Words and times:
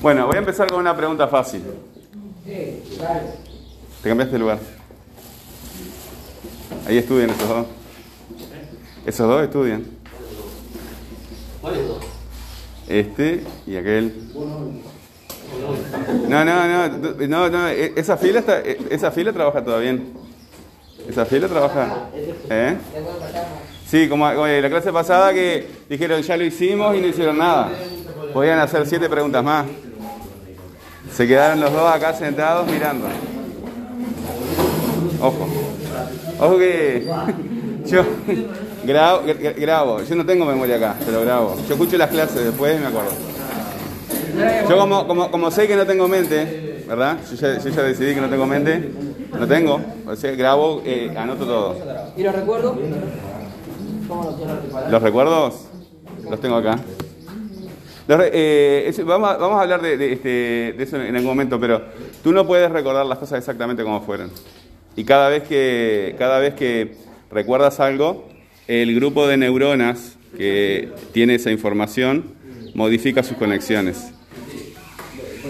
Bueno, 0.00 0.26
voy 0.26 0.36
a 0.36 0.38
empezar 0.38 0.68
con 0.68 0.78
una 0.78 0.96
pregunta 0.96 1.26
fácil. 1.26 1.62
¿Te 2.46 4.08
cambiaste 4.08 4.34
de 4.34 4.38
lugar? 4.38 4.58
Ahí 6.86 6.98
estudian 6.98 7.30
esos 7.30 7.48
dos. 7.48 7.66
Esos 9.04 9.28
dos 9.28 9.42
estudian. 9.42 9.84
Este 12.88 13.44
y 13.66 13.76
aquel. 13.76 14.14
No, 16.28 16.44
no, 16.44 16.88
no, 16.88 16.88
no, 17.26 17.50
no, 17.50 17.68
e- 17.68 17.92
esa 17.96 18.16
fila 18.16 18.38
está, 18.38 18.60
e- 18.60 18.78
esa 18.90 19.10
fila 19.10 19.32
trabaja 19.32 19.64
todavía 19.64 19.92
bien. 19.92 20.12
Esa 21.08 21.26
fila 21.26 21.48
trabaja. 21.48 22.08
¿Eh? 22.48 22.76
Sí, 23.86 24.08
como 24.08 24.26
la 24.30 24.68
clase 24.68 24.92
pasada 24.92 25.32
que 25.32 25.66
dijeron 25.88 26.22
ya 26.22 26.36
lo 26.36 26.44
hicimos 26.44 26.94
y 26.96 27.00
no 27.00 27.08
hicieron 27.08 27.38
nada. 27.38 27.70
Podían 28.32 28.58
hacer 28.60 28.86
siete 28.86 29.08
preguntas 29.08 29.42
más. 29.42 29.66
Se 31.12 31.26
quedaron 31.26 31.60
los 31.60 31.72
dos 31.72 31.90
acá 31.92 32.14
sentados 32.14 32.66
mirando. 32.70 33.06
Ojo. 35.20 35.48
Ojo 36.40 36.58
que 36.58 37.06
yo 37.86 38.02
grabo, 38.84 39.22
gra- 39.26 39.54
grabo. 39.58 40.02
Yo 40.02 40.14
no 40.16 40.24
tengo 40.26 40.44
memoria 40.44 40.76
acá, 40.76 40.96
pero 41.04 41.22
grabo. 41.22 41.56
Yo 41.66 41.74
escucho 41.74 41.96
las 41.98 42.10
clases 42.10 42.44
después 42.44 42.76
y 42.76 42.80
me 42.80 42.86
acuerdo. 42.86 43.10
Yo 44.68 44.78
como, 44.78 45.06
como, 45.08 45.30
como 45.30 45.50
sé 45.50 45.66
que 45.66 45.74
no 45.74 45.84
tengo 45.86 46.06
mente, 46.06 46.84
¿verdad? 46.86 47.16
Yo 47.28 47.36
ya, 47.36 47.58
yo 47.58 47.70
ya 47.70 47.82
decidí 47.82 48.14
que 48.14 48.20
no 48.20 48.28
tengo 48.28 48.46
mente. 48.46 48.92
No 49.32 49.46
tengo. 49.48 49.80
O 50.06 50.14
sea, 50.14 50.30
grabo, 50.32 50.82
eh, 50.84 51.12
anoto 51.16 51.44
todo. 51.44 51.76
¿Y 52.16 52.22
los 52.22 52.34
recuerdos? 52.34 52.76
¿Los 54.90 55.02
recuerdos? 55.02 55.54
Los 56.30 56.40
tengo 56.40 56.56
acá. 56.56 56.78
Eh, 58.08 58.90
vamos, 59.04 59.28
a, 59.28 59.60
hablar 59.60 59.84
este, 59.84 60.28
de 60.76 60.82
eso 60.82 60.96
en 60.96 61.14
algún 61.14 61.30
momento, 61.30 61.60
pero 61.60 61.82
tú 62.22 62.32
no 62.32 62.46
puedes 62.46 62.70
recordar 62.70 63.04
las 63.04 63.18
cosas 63.18 63.38
exactamente 63.38 63.82
como 63.82 64.00
fueron. 64.00 64.30
Y 64.96 65.04
cada 65.04 65.28
vez 65.28 65.42
que, 65.42 66.14
cada 66.18 66.38
vez 66.38 66.54
que 66.54 66.94
recuerdas 67.30 67.80
algo, 67.80 68.26
el 68.66 68.94
grupo 68.94 69.26
de 69.26 69.36
neuronas 69.36 70.16
que 70.36 70.90
tiene 71.12 71.34
esa 71.34 71.50
información 71.50 72.24
modifica 72.74 73.22
sus 73.22 73.36
conexiones. 73.36 74.12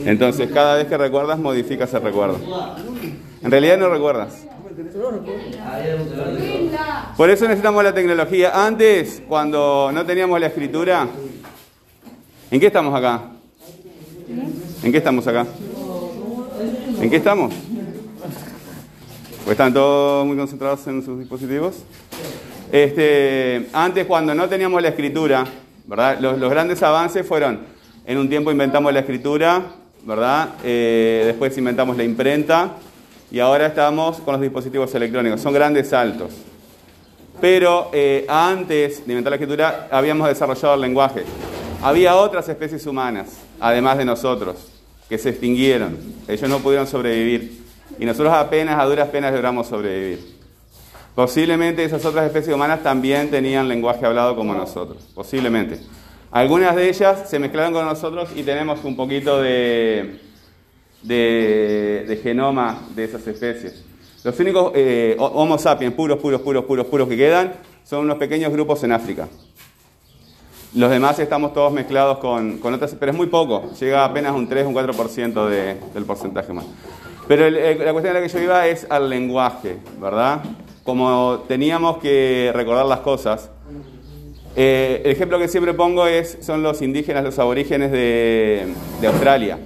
Entonces, 0.05 0.51
cada 0.53 0.77
vez 0.77 0.87
que 0.87 0.97
recuerdas, 0.97 1.39
modificas 1.39 1.93
el 1.95 2.03
recuerdo. 2.03 2.41
En 3.43 3.51
realidad 3.51 3.79
no 3.79 3.89
recuerdas. 3.89 4.47
Por 7.17 7.31
eso 7.31 7.45
necesitamos 7.45 7.85
la 7.85 7.95
tecnología. 7.95 8.67
Antes, 8.67 9.23
cuando 9.29 9.91
no 9.93 10.05
teníamos 10.07 10.41
la 10.41 10.47
escritura, 10.49 11.09
¿en 12.51 12.61
qué 12.61 12.67
estamos 12.67 12.95
acá? 12.95 13.23
¿En 14.83 14.93
qué 14.93 14.99
estamos 14.99 15.27
acá? 15.27 15.47
¿En 17.01 17.11
qué 17.11 17.17
estamos? 17.17 17.55
Pues 19.45 19.53
están 19.53 19.73
todos 19.73 20.27
muy 20.27 20.37
concentrados 20.37 20.87
en 20.87 21.03
sus 21.03 21.19
dispositivos. 21.19 21.77
Este, 22.71 23.67
antes, 23.73 24.05
cuando 24.07 24.35
no 24.35 24.49
teníamos 24.49 24.83
la 24.83 24.89
escritura, 24.89 25.47
¿verdad? 25.87 26.19
Los, 26.21 26.51
grandes 26.51 26.83
avances 26.83 27.27
fueron, 27.27 27.61
en 28.05 28.19
un 28.19 28.29
tiempo 28.29 28.51
inventamos 28.51 28.93
la 28.93 29.01
escritura, 29.01 29.63
¿verdad? 30.05 30.51
Eh, 30.65 31.23
después 31.27 31.57
inventamos 31.57 31.97
la 31.97 32.05
imprenta 32.05 32.73
y 33.31 33.41
ahora 33.41 33.67
estamos 33.67 34.19
con 34.19 34.33
los 34.33 34.43
dispositivos 34.43 34.95
electrónicos. 34.95 35.41
Son 35.41 35.55
grandes 35.55 35.89
saltos. 35.89 36.31
Pero 37.41 37.91
eh, 37.93 38.27
antes 38.29 39.07
de 39.07 39.13
inventar 39.13 39.31
la 39.31 39.37
escritura 39.37 39.89
habíamos 39.91 40.29
desarrollado 40.29 40.75
el 40.75 40.81
lenguaje. 40.81 41.25
Había 41.81 42.17
otras 42.17 42.49
especies 42.49 42.87
humanas, 42.87 43.39
además 43.61 43.99
de 43.99 44.05
nosotros, 44.05 44.57
que 45.09 45.17
se 45.17 45.31
extinguieron. 45.31 45.97
Ellos 46.27 46.51
no 46.51 46.59
pudieron 46.59 46.89
sobrevivir. 46.89 47.63
Y 48.01 48.05
nosotros 48.05 48.33
apenas, 48.35 48.81
a 48.81 48.85
duras 48.85 49.09
penas, 49.11 49.33
logramos 49.33 49.69
sobrevivir. 49.69 50.39
Posiblemente 51.15 51.85
esas 51.85 52.05
otras 52.05 52.27
especies 52.27 52.55
humanas 52.55 52.83
también 52.83 53.31
tenían 53.31 53.69
lenguaje 53.69 54.05
hablado 54.05 54.35
como 54.35 54.55
nosotros. 54.55 55.05
Posiblemente. 55.15 55.79
Algunas 56.33 56.75
de 56.75 56.89
ellas 56.89 57.31
se 57.31 57.39
mezclaron 57.39 57.73
con 57.73 57.85
nosotros 57.85 58.29
y 58.35 58.43
tenemos 58.43 58.85
un 58.85 58.97
poquito 58.97 59.41
de, 59.41 60.19
genoma 62.23 62.81
de 62.95 63.05
esas 63.05 63.25
especies. 63.27 63.85
Los 64.25 64.39
únicos 64.41 64.73
eh, 64.75 65.17
Homo 65.19 65.57
sapiens 65.59 65.95
puros, 65.95 66.19
puros, 66.19 66.41
puros, 66.41 66.65
puros, 66.65 66.87
puros 66.87 67.09
que 67.09 67.17
quedan 67.17 67.53
son 67.85 68.01
unos 68.01 68.19
pequeños 68.19 68.53
grupos 68.53 68.83
en 68.83 68.93
África. 68.93 69.29
Los 70.75 70.91
demás 70.91 71.19
estamos 71.19 71.55
todos 71.55 71.73
mezclados 71.73 72.19
con, 72.19 72.59
con 72.59 72.75
otras, 72.75 72.95
pero 73.01 73.13
es 73.13 73.17
muy 73.17 73.27
poco, 73.29 73.71
llega 73.81 74.05
apenas 74.05 74.35
un 74.35 74.47
3, 74.49 74.67
un 74.67 74.75
4% 74.75 75.49
de, 75.49 75.77
del 75.95 76.05
porcentaje 76.05 76.53
humano. 76.53 76.69
Pero 77.27 77.47
el- 77.47 77.57
el- 77.57 77.79
la 77.85 77.93
cuestión 77.93 78.17
a 78.17 78.21
la 78.21 78.27
que 78.27 78.33
yo 78.33 78.39
iba 78.41 78.67
es 78.67 78.87
al 78.91 79.09
lenguaje, 79.09 79.79
¿verdad? 80.01 80.41
Como 80.85 81.45
teníamos 81.49 81.99
que 81.99 82.51
recordar 82.55 82.85
las 82.87 83.01
cosas, 83.01 83.51
eh, 84.57 85.03
el 85.05 85.11
ejemplo 85.13 85.39
que 85.39 85.49
siempre 85.49 85.73
pongo 85.73 86.07
es, 86.07 86.39
son 86.43 86.63
los 86.63 86.83
indígenas, 86.83 87.25
los 87.25 87.39
aborígenes 87.39 87.91
de, 87.91 88.67
de 89.01 89.07
Australia. 89.07 89.59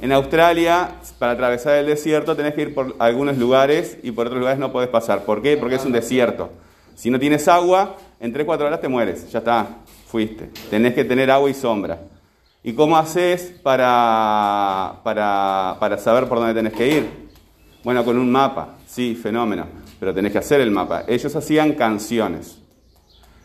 En 0.00 0.12
Australia, 0.12 0.90
para 1.18 1.32
atravesar 1.32 1.76
el 1.76 1.86
desierto, 1.86 2.36
tenés 2.36 2.54
que 2.54 2.62
ir 2.62 2.74
por 2.74 2.94
algunos 2.98 3.36
lugares 3.38 3.98
y 4.02 4.12
por 4.12 4.26
otros 4.26 4.38
lugares 4.38 4.58
no 4.58 4.72
podés 4.72 4.88
pasar. 4.88 5.24
¿Por 5.24 5.40
qué? 5.42 5.56
Porque 5.56 5.76
es 5.76 5.84
un 5.84 5.92
desierto. 5.92 6.50
Si 6.94 7.10
no 7.10 7.18
tienes 7.18 7.48
agua, 7.48 7.96
en 8.20 8.32
3-4 8.34 8.60
horas 8.66 8.80
te 8.80 8.88
mueres. 8.88 9.30
Ya 9.32 9.38
está, 9.38 9.66
fuiste. 10.06 10.50
Tenés 10.70 10.94
que 10.94 11.04
tener 11.04 11.30
agua 11.30 11.50
y 11.50 11.54
sombra. 11.54 11.98
¿Y 12.62 12.72
cómo 12.72 12.96
haces 12.96 13.54
para, 13.62 15.00
para, 15.04 15.76
para 15.78 15.98
saber 15.98 16.28
por 16.28 16.38
dónde 16.38 16.54
tenés 16.54 16.72
que 16.72 16.88
ir? 16.88 17.28
Bueno, 17.84 18.04
con 18.04 18.18
un 18.18 18.30
mapa. 18.30 18.76
Sí, 18.86 19.14
fenómeno. 19.14 19.66
Pero 20.00 20.14
tenés 20.14 20.32
que 20.32 20.38
hacer 20.38 20.60
el 20.60 20.70
mapa. 20.70 21.04
Ellos 21.06 21.34
hacían 21.36 21.72
canciones. 21.74 22.58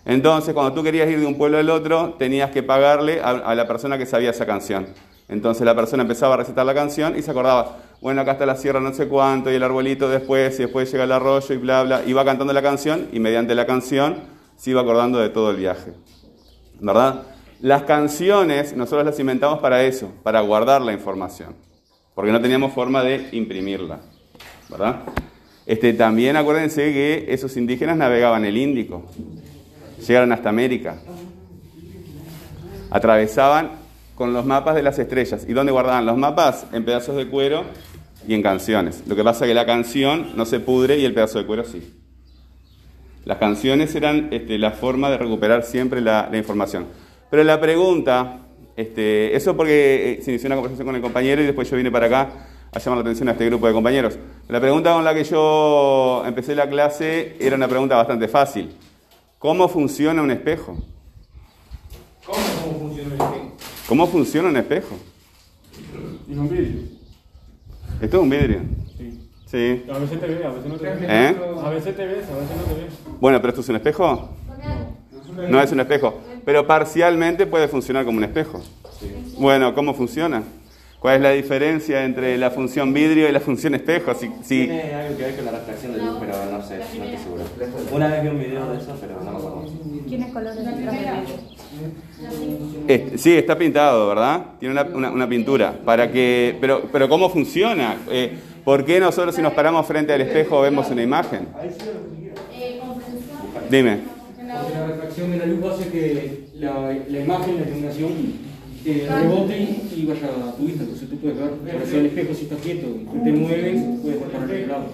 Entonces, 0.05 0.53
cuando 0.53 0.73
tú 0.73 0.81
querías 0.81 1.09
ir 1.09 1.19
de 1.19 1.25
un 1.25 1.37
pueblo 1.37 1.59
al 1.59 1.69
otro, 1.69 2.15
tenías 2.17 2.49
que 2.51 2.63
pagarle 2.63 3.21
a, 3.21 3.29
a 3.29 3.55
la 3.55 3.67
persona 3.67 3.97
que 3.97 4.05
sabía 4.05 4.31
esa 4.31 4.45
canción. 4.45 4.87
Entonces 5.31 5.65
la 5.65 5.73
persona 5.73 6.01
empezaba 6.01 6.33
a 6.33 6.37
recitar 6.37 6.65
la 6.65 6.73
canción 6.73 7.17
y 7.17 7.21
se 7.21 7.31
acordaba, 7.31 7.77
bueno, 8.01 8.19
acá 8.19 8.33
está 8.33 8.45
la 8.45 8.57
sierra 8.57 8.81
no 8.81 8.93
sé 8.93 9.07
cuánto 9.07 9.49
y 9.49 9.55
el 9.55 9.63
arbolito 9.63 10.09
después 10.09 10.59
y 10.59 10.63
después 10.63 10.91
llega 10.91 11.05
el 11.05 11.11
arroyo 11.13 11.55
y 11.55 11.57
bla, 11.57 11.83
bla. 11.83 12.01
Iba 12.05 12.25
cantando 12.25 12.51
la 12.51 12.61
canción 12.61 13.07
y 13.13 13.21
mediante 13.21 13.55
la 13.55 13.65
canción 13.65 14.17
se 14.57 14.71
iba 14.71 14.81
acordando 14.81 15.19
de 15.19 15.29
todo 15.29 15.51
el 15.51 15.55
viaje. 15.55 15.93
¿Verdad? 16.81 17.21
Las 17.61 17.83
canciones 17.83 18.75
nosotros 18.75 19.05
las 19.05 19.19
inventamos 19.19 19.59
para 19.59 19.83
eso, 19.83 20.11
para 20.23 20.41
guardar 20.41 20.81
la 20.81 20.93
información, 20.93 21.55
porque 22.15 22.31
no 22.31 22.41
teníamos 22.41 22.73
forma 22.73 23.03
de 23.03 23.29
imprimirla. 23.31 23.99
¿Verdad? 24.67 25.01
Este, 25.67 25.93
también 25.93 26.35
acuérdense 26.37 26.91
que 26.91 27.25
esos 27.29 27.55
indígenas 27.55 27.97
navegaban 27.97 28.45
el 28.45 28.57
Índico, 28.57 29.03
llegaron 30.05 30.31
hasta 30.31 30.49
América, 30.49 30.97
atravesaban 32.89 33.73
con 34.15 34.33
los 34.33 34.43
mapas 34.45 34.73
de 34.73 34.81
las 34.81 34.97
estrellas. 34.97 35.45
¿Y 35.47 35.53
dónde 35.53 35.71
guardaban 35.71 36.05
los 36.05 36.17
mapas? 36.17 36.65
En 36.73 36.83
pedazos 36.83 37.15
de 37.15 37.27
cuero 37.27 37.63
y 38.27 38.33
en 38.33 38.41
canciones. 38.41 39.03
Lo 39.05 39.15
que 39.15 39.23
pasa 39.23 39.45
es 39.45 39.49
que 39.49 39.55
la 39.55 39.67
canción 39.67 40.31
no 40.35 40.45
se 40.45 40.59
pudre 40.59 40.97
y 40.97 41.05
el 41.05 41.13
pedazo 41.13 41.37
de 41.37 41.45
cuero 41.45 41.63
sí. 41.63 42.00
Las 43.25 43.37
canciones 43.37 43.93
eran 43.95 44.29
este, 44.31 44.57
la 44.57 44.71
forma 44.71 45.09
de 45.09 45.17
recuperar 45.17 45.63
siempre 45.63 46.01
la, 46.01 46.27
la 46.31 46.37
información. 46.37 46.87
Pero 47.29 47.43
la 47.43 47.61
pregunta, 47.61 48.39
este, 48.75 49.35
eso 49.35 49.55
porque 49.55 50.13
eh, 50.13 50.21
se 50.21 50.31
inició 50.31 50.47
una 50.47 50.55
conversación 50.55 50.87
con 50.87 50.95
el 50.95 51.01
compañero 51.01 51.41
y 51.41 51.45
después 51.45 51.69
yo 51.69 51.77
vine 51.77 51.91
para 51.91 52.07
acá 52.07 52.29
a 52.71 52.79
llamar 52.79 52.97
la 52.97 53.01
atención 53.01 53.29
a 53.29 53.33
este 53.33 53.45
grupo 53.45 53.67
de 53.67 53.73
compañeros. 53.73 54.17
La 54.47 54.59
pregunta 54.59 54.93
con 54.93 55.03
la 55.03 55.13
que 55.13 55.23
yo 55.23 56.23
empecé 56.25 56.55
la 56.55 56.69
clase 56.69 57.35
era 57.39 57.55
una 57.55 57.67
pregunta 57.67 57.95
bastante 57.95 58.27
fácil. 58.27 58.71
¿Cómo 59.37 59.67
funciona 59.67 60.21
un 60.21 60.31
espejo? 60.31 60.77
¿Cómo, 62.25 62.37
cómo 62.63 62.79
funciona 62.79 63.15
el 63.15 63.21
espejo? 63.21 63.51
¿Cómo 63.87 64.07
funciona 64.07 64.49
un 64.49 64.57
espejo? 64.57 64.95
Es 66.29 66.37
un 66.37 66.49
vidrio. 66.49 66.81
Esto 68.01 68.17
es 68.17 68.23
un 68.23 68.29
vidrio. 68.29 68.61
Sí. 69.51 69.83
Sí. 69.85 69.91
A 69.91 69.97
veces 69.99 70.19
te 70.19 70.27
ves, 70.27 70.45
a 70.45 70.49
veces 70.49 70.65
no 70.65 70.75
te 70.75 70.85
ves. 70.89 70.97
¿Eh? 71.01 71.35
A 71.65 71.69
veces 71.69 71.95
te 71.97 72.05
ves, 72.05 72.25
a 72.29 72.35
veces 72.35 72.55
no 72.57 72.63
te 72.73 72.81
ves. 72.83 72.93
Bueno, 73.19 73.37
pero 73.41 73.49
esto 73.49 73.61
es 73.61 73.69
un 73.69 73.75
espejo. 73.75 74.29
No 75.49 75.61
es 75.61 75.71
un 75.71 75.79
espejo. 75.79 76.19
Pero 76.45 76.65
parcialmente 76.67 77.45
puede 77.45 77.67
funcionar 77.67 78.05
como 78.05 78.17
un 78.17 78.23
espejo. 78.23 78.61
Bueno, 79.37 79.73
¿cómo 79.75 79.93
funciona? 79.93 80.43
¿Cuál 80.99 81.15
es 81.15 81.21
la 81.21 81.31
diferencia 81.31 82.05
entre 82.05 82.37
la 82.37 82.51
función 82.51 82.93
vidrio 82.93 83.27
y 83.27 83.31
la 83.31 83.39
función 83.39 83.73
espejo? 83.73 84.13
Si, 84.13 84.27
si- 84.43 84.65
Tiene 84.67 84.93
algo 84.93 85.17
que 85.17 85.23
ver 85.23 85.35
con 85.35 85.45
la 85.45 85.51
refracción 85.51 85.93
de 85.93 85.97
luz, 85.97 86.17
pero 86.19 86.33
no 86.51 86.61
sé, 86.63 86.77
no 86.77 86.83
estoy 86.83 87.17
seguro. 87.17 87.43
Una 87.91 88.07
vez 88.07 88.21
vi 88.23 88.29
un 88.29 88.39
video 88.39 88.71
de 88.71 88.77
eso, 88.77 88.95
pero 89.01 89.15
no 89.23 89.31
me 89.31 89.37
acuerdo. 89.37 89.65
¿Quiénes 90.07 90.31
colores 90.31 90.63
del 90.63 90.75
vidrio? 90.75 91.11
eh, 92.87 93.13
sí, 93.15 93.35
está 93.35 93.57
pintado, 93.57 94.07
¿verdad? 94.09 94.45
Tiene 94.59 94.73
una, 94.79 94.83
una- 94.95 95.11
una 95.11 95.27
pintura. 95.27 95.73
Para 95.83 96.11
que, 96.11 96.55
pero, 96.61 96.83
pero 96.91 97.09
¿cómo 97.09 97.29
funciona? 97.29 97.95
Eh, 98.11 98.37
¿Por 98.63 98.85
qué 98.85 98.99
nosotros 98.99 99.35
si 99.35 99.41
nos 99.41 99.53
paramos 99.53 99.85
frente 99.87 100.13
al 100.13 100.21
espejo 100.21 100.61
vemos 100.61 100.89
una 100.89 101.01
imagen? 101.01 101.47
Dime. 103.69 103.99
Porque 104.35 104.47
la 104.47 104.87
refracción 104.87 105.31
de 105.31 105.37
la 105.37 105.45
luz 105.45 105.65
hace 105.73 105.89
que 105.89 106.43
la, 106.55 106.93
la 107.09 107.19
imagen, 107.19 107.55
la 107.57 107.67
iluminación, 107.67 108.11
eh, 108.85 109.07
rebote 109.09 109.79
y 109.95 110.05
vaya 110.05 110.27
a 110.49 110.55
tu 110.55 110.65
vista, 110.65 110.83
entonces 110.83 111.09
tú 111.09 111.17
puedes 111.17 111.37
ver, 111.37 111.49
por 111.51 111.81
eso 111.81 111.97
el 111.97 112.05
espejo 112.07 112.33
si 112.33 112.43
está 112.43 112.55
quieto 112.55 112.87
tú 112.87 113.23
te 113.23 113.31
mueves, 113.31 113.81
puedes 114.01 114.19
ver 114.19 114.29
para 114.29 114.53
el 114.53 114.67
lado. 114.67 114.85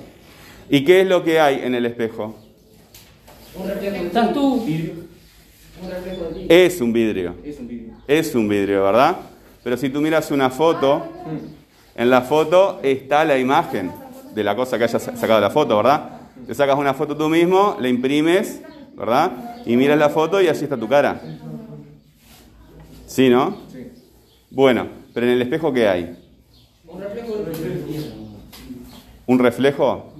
¿Y 0.70 0.84
qué 0.84 1.02
es 1.02 1.08
lo 1.08 1.24
que 1.24 1.40
hay 1.40 1.62
en 1.63 1.74
el 1.75 1.86
espejo? 1.86 2.36
Un 3.56 3.68
reflejo 3.68 3.96
de 3.96 4.08
¿Estás 4.08 4.34
tú? 4.34 4.54
Un 4.56 5.90
reflejo 5.90 6.24
de 6.25 6.40
ti. 6.40 6.46
Es 6.50 6.81
un 6.81 6.94
vidrio. 6.94 7.36
Es 7.44 7.60
un 7.60 7.68
vídeo. 7.68 7.94
Es 8.08 8.36
un 8.36 8.48
vidrio, 8.50 8.84
¿verdad? 8.84 9.18
Pero 9.63 9.78
si 9.78 9.90
tú 9.90 10.02
miras 10.02 10.31
una 10.31 10.50
foto, 10.50 11.00
Mm. 11.25 11.67
En 11.98 12.10
la 12.10 12.22
foto 12.22 12.80
está 12.84 13.26
la 13.26 13.38
imagen 13.38 13.92
de 14.34 14.44
la 14.44 14.56
cosa 14.56 14.78
que 14.78 14.84
hayas 14.86 15.02
sacado 15.02 15.40
la 15.42 15.50
foto, 15.50 15.76
¿verdad? 15.78 16.12
Te 16.46 16.54
sacas 16.54 16.78
una 16.78 16.94
foto 16.94 17.18
tú 17.18 17.28
mismo, 17.28 17.76
la 17.80 17.90
imprimes, 17.90 18.62
¿verdad? 18.96 19.32
Y 19.66 19.76
miras 19.76 19.98
la 19.98 20.10
foto 20.10 20.40
y 20.42 20.48
así 20.48 20.64
está 20.64 20.78
tu 20.78 20.88
cara. 20.88 21.20
¿Sí, 23.08 23.30
no? 23.30 23.58
Sí. 23.72 23.88
Bueno, 24.52 24.88
pero 25.14 25.26
en 25.26 25.34
el 25.34 25.42
espejo 25.42 25.74
¿qué 25.74 25.88
hay? 25.88 26.18
Un 26.88 27.00
reflejo. 27.02 27.34
¿Un 29.26 29.40
reflejo? 29.40 30.14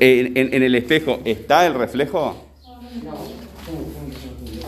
¿En, 0.00 0.36
en- 0.36 0.54
en 0.54 0.62
el 0.62 0.74
espejo 0.74 1.20
está 1.24 1.66
el 1.66 1.74
reflejo? 1.74 2.36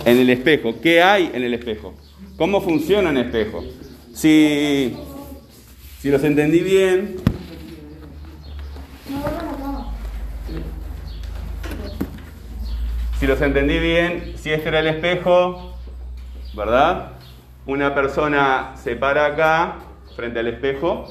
En 0.05 0.17
el 0.19 0.31
espejo. 0.31 0.75
¿Qué 0.81 1.03
hay 1.03 1.31
en 1.35 1.43
el 1.43 1.55
espejo? 1.55 1.95
¿Cómo 2.41 2.63
funciona 2.63 3.11
un 3.11 3.19
espejo? 3.19 3.63
Si, 4.15 4.97
si 5.99 6.09
los 6.11 6.25
entendí 6.25 6.61
bien, 6.61 7.17
si 13.19 13.27
los 13.27 13.41
entendí 13.43 13.79
bien, 13.79 14.33
si 14.37 14.51
este 14.51 14.69
era 14.69 14.81
el 14.81 14.87
espejo, 14.87 15.75
¿verdad? 16.55 17.13
Una 17.67 17.95
persona 17.95 18.73
se 18.83 18.97
para 18.97 19.27
acá, 19.27 19.77
frente 20.17 20.39
al 20.39 20.47
espejo, 20.47 21.07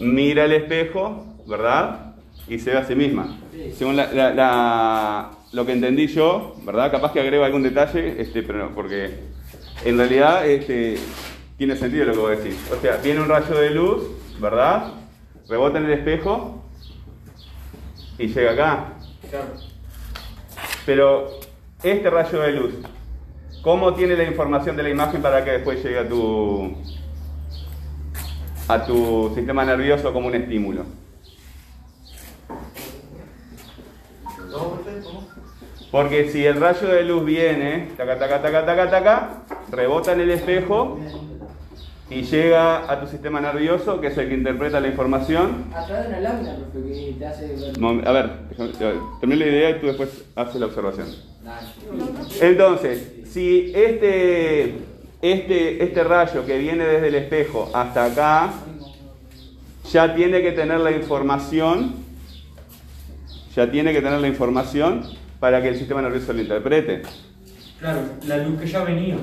mira 0.00 0.44
el 0.44 0.52
espejo, 0.52 1.26
¿verdad? 1.46 2.14
Y 2.46 2.58
se 2.60 2.70
ve 2.70 2.76
a 2.78 2.84
sí 2.84 2.94
misma. 2.94 3.36
Según 3.76 3.96
la- 3.96 4.12
la- 4.12 4.30
la- 4.32 5.30
lo 5.52 5.66
que 5.66 5.72
entendí 5.72 6.06
yo, 6.06 6.54
¿verdad? 6.64 6.90
Capaz 6.92 7.12
que 7.12 7.20
agrego 7.20 7.44
algún 7.44 7.62
detalle, 7.64 8.20
este, 8.20 8.42
pero 8.44 8.58
no, 8.60 8.74
porque 8.74 9.10
en 9.84 9.98
realidad 9.98 10.46
este, 10.46 10.98
tiene 11.56 11.76
sentido 11.76 12.06
lo 12.06 12.12
que 12.12 12.18
voy 12.18 12.32
a 12.32 12.36
decir. 12.36 12.56
O 12.72 12.80
sea, 12.80 12.96
viene 12.96 13.20
un 13.20 13.28
rayo 13.28 13.54
de 13.54 13.70
luz, 13.70 14.02
¿verdad? 14.40 14.92
Rebota 15.48 15.78
en 15.78 15.86
el 15.86 15.92
espejo 15.92 16.64
y 18.18 18.28
llega 18.28 18.52
acá. 18.52 18.92
Pero 20.84 21.30
este 21.82 22.10
rayo 22.10 22.40
de 22.40 22.52
luz, 22.52 22.74
¿cómo 23.62 23.94
tiene 23.94 24.16
la 24.16 24.24
información 24.24 24.76
de 24.76 24.82
la 24.82 24.88
imagen 24.90 25.22
para 25.22 25.44
que 25.44 25.52
después 25.52 25.82
llegue 25.82 25.98
a 25.98 26.08
tu, 26.08 26.76
a 28.68 28.84
tu 28.84 29.32
sistema 29.34 29.64
nervioso 29.64 30.12
como 30.12 30.28
un 30.28 30.34
estímulo? 30.34 30.84
Porque 35.90 36.30
si 36.30 36.44
el 36.44 36.60
rayo 36.60 36.88
de 36.88 37.04
luz 37.04 37.24
viene, 37.24 37.90
taca, 37.96 38.18
taca, 38.18 38.42
taca, 38.42 38.66
taca, 38.66 38.90
taca, 38.90 39.30
rebota 39.70 40.12
en 40.12 40.20
el 40.20 40.30
espejo 40.30 40.98
y 42.10 42.22
llega 42.22 42.90
a 42.90 43.00
tu 43.00 43.06
sistema 43.06 43.40
nervioso, 43.40 44.00
que 44.00 44.06
es 44.06 44.18
el 44.18 44.28
que 44.28 44.34
interpreta 44.34 44.80
la 44.80 44.88
información. 44.88 45.66
A 45.74 45.84
través 45.84 46.04
de 46.04 46.08
una 46.08 46.20
lámina, 46.20 46.56
profe, 46.56 46.88
que 46.88 47.16
te 47.18 47.26
hace 47.26 47.54
A 48.06 48.12
ver, 48.12 48.30
termina 49.20 49.44
la 49.44 49.50
idea 49.50 49.70
y 49.70 49.80
tú 49.80 49.86
después 49.86 50.24
haces 50.34 50.56
la 50.56 50.66
observación. 50.66 51.06
Entonces, 52.40 53.12
si 53.26 53.72
este, 53.74 54.74
este, 55.20 55.84
este 55.84 56.04
rayo 56.04 56.46
que 56.46 56.58
viene 56.58 56.84
desde 56.84 57.08
el 57.08 57.14
espejo 57.14 57.70
hasta 57.74 58.06
acá, 58.06 58.52
ya 59.92 60.14
tiene 60.14 60.40
que 60.42 60.52
tener 60.52 60.80
la 60.80 60.90
información, 60.92 61.94
ya 63.54 63.70
tiene 63.70 63.92
que 63.92 64.00
tener 64.00 64.20
la 64.20 64.28
información 64.28 65.04
para 65.40 65.60
que 65.62 65.68
el 65.68 65.76
sistema 65.76 66.00
nervioso 66.02 66.32
lo 66.32 66.40
interprete. 66.40 67.02
Claro, 67.78 68.00
la 68.26 68.38
luz 68.38 68.60
que 68.60 68.66
ya 68.66 68.82
venía. 68.82 69.16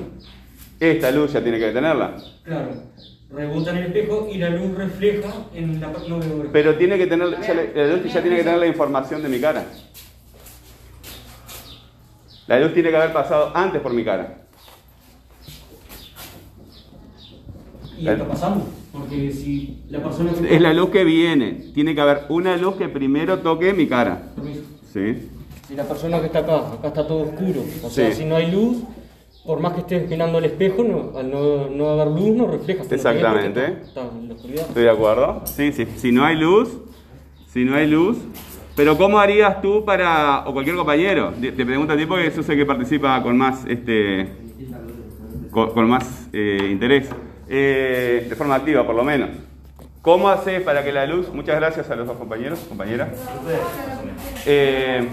Esta 0.80 1.10
luz 1.10 1.32
ya 1.32 1.42
tiene 1.42 1.58
que 1.58 1.70
tenerla. 1.70 2.16
Claro. 2.44 2.68
Rebota 3.30 3.70
en 3.70 3.76
el 3.78 3.86
espejo 3.86 4.28
y 4.32 4.38
la 4.38 4.50
luz 4.50 4.76
refleja 4.76 5.28
en 5.54 5.80
la 5.80 5.92
parte 5.92 6.08
no 6.08 6.18
veo. 6.20 6.48
Pero 6.52 6.76
tiene 6.76 6.96
que 6.98 7.06
tener, 7.06 7.28
ya 7.40 7.54
la, 7.54 7.62
la 7.74 7.96
luz 7.96 8.12
ya 8.12 8.20
tiene 8.22 8.36
que 8.36 8.44
tener 8.44 8.58
la 8.58 8.66
información 8.66 9.22
de 9.22 9.28
mi 9.28 9.40
cara. 9.40 9.64
La 12.46 12.60
luz 12.60 12.72
tiene 12.72 12.90
que 12.90 12.96
haber 12.96 13.12
pasado 13.12 13.50
antes 13.54 13.80
por 13.80 13.92
mi 13.92 14.04
cara. 14.04 14.38
Y 17.98 18.06
está 18.08 18.28
pasando. 18.28 18.64
Porque 18.92 19.32
si 19.32 19.82
la 19.88 20.02
persona 20.02 20.32
que. 20.32 20.54
Es 20.54 20.60
la 20.60 20.72
luz 20.72 20.90
que 20.90 21.04
viene. 21.04 21.70
Tiene 21.74 21.94
que 21.94 22.00
haber 22.00 22.22
una 22.28 22.56
luz 22.56 22.76
que 22.76 22.88
primero 22.88 23.38
toque 23.40 23.72
mi 23.72 23.86
cara. 23.86 24.22
Permiso. 24.34 24.60
¿Sí? 24.92 25.28
Si 25.66 25.74
la 25.74 25.84
persona 25.84 26.20
que 26.20 26.26
está 26.26 26.40
acá, 26.40 26.58
acá 26.74 26.88
está 26.88 27.06
todo 27.06 27.22
oscuro. 27.22 27.64
O 27.82 27.90
sea, 27.90 28.10
Sí. 28.10 28.18
si 28.22 28.24
no 28.24 28.36
hay 28.36 28.50
luz, 28.50 28.76
por 29.46 29.60
más 29.60 29.74
que 29.74 29.80
estés 29.80 30.08
mirando 30.08 30.38
al 30.38 30.44
espejo, 30.44 30.82
no, 30.82 31.18
al 31.18 31.30
no, 31.30 31.68
no 31.68 31.88
haber 31.90 32.08
luz, 32.08 32.36
no 32.36 32.46
refleja. 32.48 32.82
Tú 32.82 32.84
no 32.84 32.88
te 32.88 32.96
ves 32.96 33.06
Exactamente. 33.06 33.64
Está, 33.64 33.84
está 33.84 34.02
en 34.02 34.28
la 34.28 34.34
oscuridad. 34.34 34.66
¿Estoy 34.68 34.82
de 34.82 34.90
acuerdo? 34.90 35.42
Sí, 35.44 35.72
sí. 35.72 35.86
Si 35.96 36.12
no 36.12 36.24
hay 36.24 36.36
luz, 36.36 36.76
si 37.48 37.64
no 37.64 37.76
hay 37.76 37.86
luz. 37.86 38.18
Pero 38.74 38.98
¿cómo 38.98 39.18
harías 39.18 39.62
tú 39.62 39.84
para, 39.84 40.46
o 40.46 40.52
cualquier 40.52 40.76
compañero? 40.76 41.32
Te 41.40 41.64
pregunto 41.64 41.94
a 41.94 41.96
ti 41.96 42.04
porque 42.04 42.26
eso 42.26 42.42
es 42.42 42.48
el 42.50 42.58
que 42.58 42.66
participa 42.66 43.22
con 43.22 43.38
más, 43.38 43.64
este, 43.66 44.28
con, 45.50 45.70
con 45.70 45.88
más 45.88 46.28
eh, 46.32 46.68
interés. 46.70 47.08
Eh, 47.48 48.26
de 48.28 48.34
forma 48.34 48.56
activa, 48.56 48.84
por 48.84 48.94
lo 48.94 49.04
menos. 49.04 49.30
¿Cómo 50.02 50.28
haces 50.28 50.62
para 50.62 50.84
que 50.84 50.92
la 50.92 51.06
luz, 51.06 51.32
muchas 51.32 51.56
gracias 51.56 51.90
a 51.90 51.96
los 51.96 52.06
dos 52.06 52.16
compañeros, 52.16 52.60
compañeras. 52.68 53.08
Eh, 54.44 55.08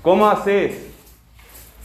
¿Cómo 0.00 0.26
haces 0.26 0.93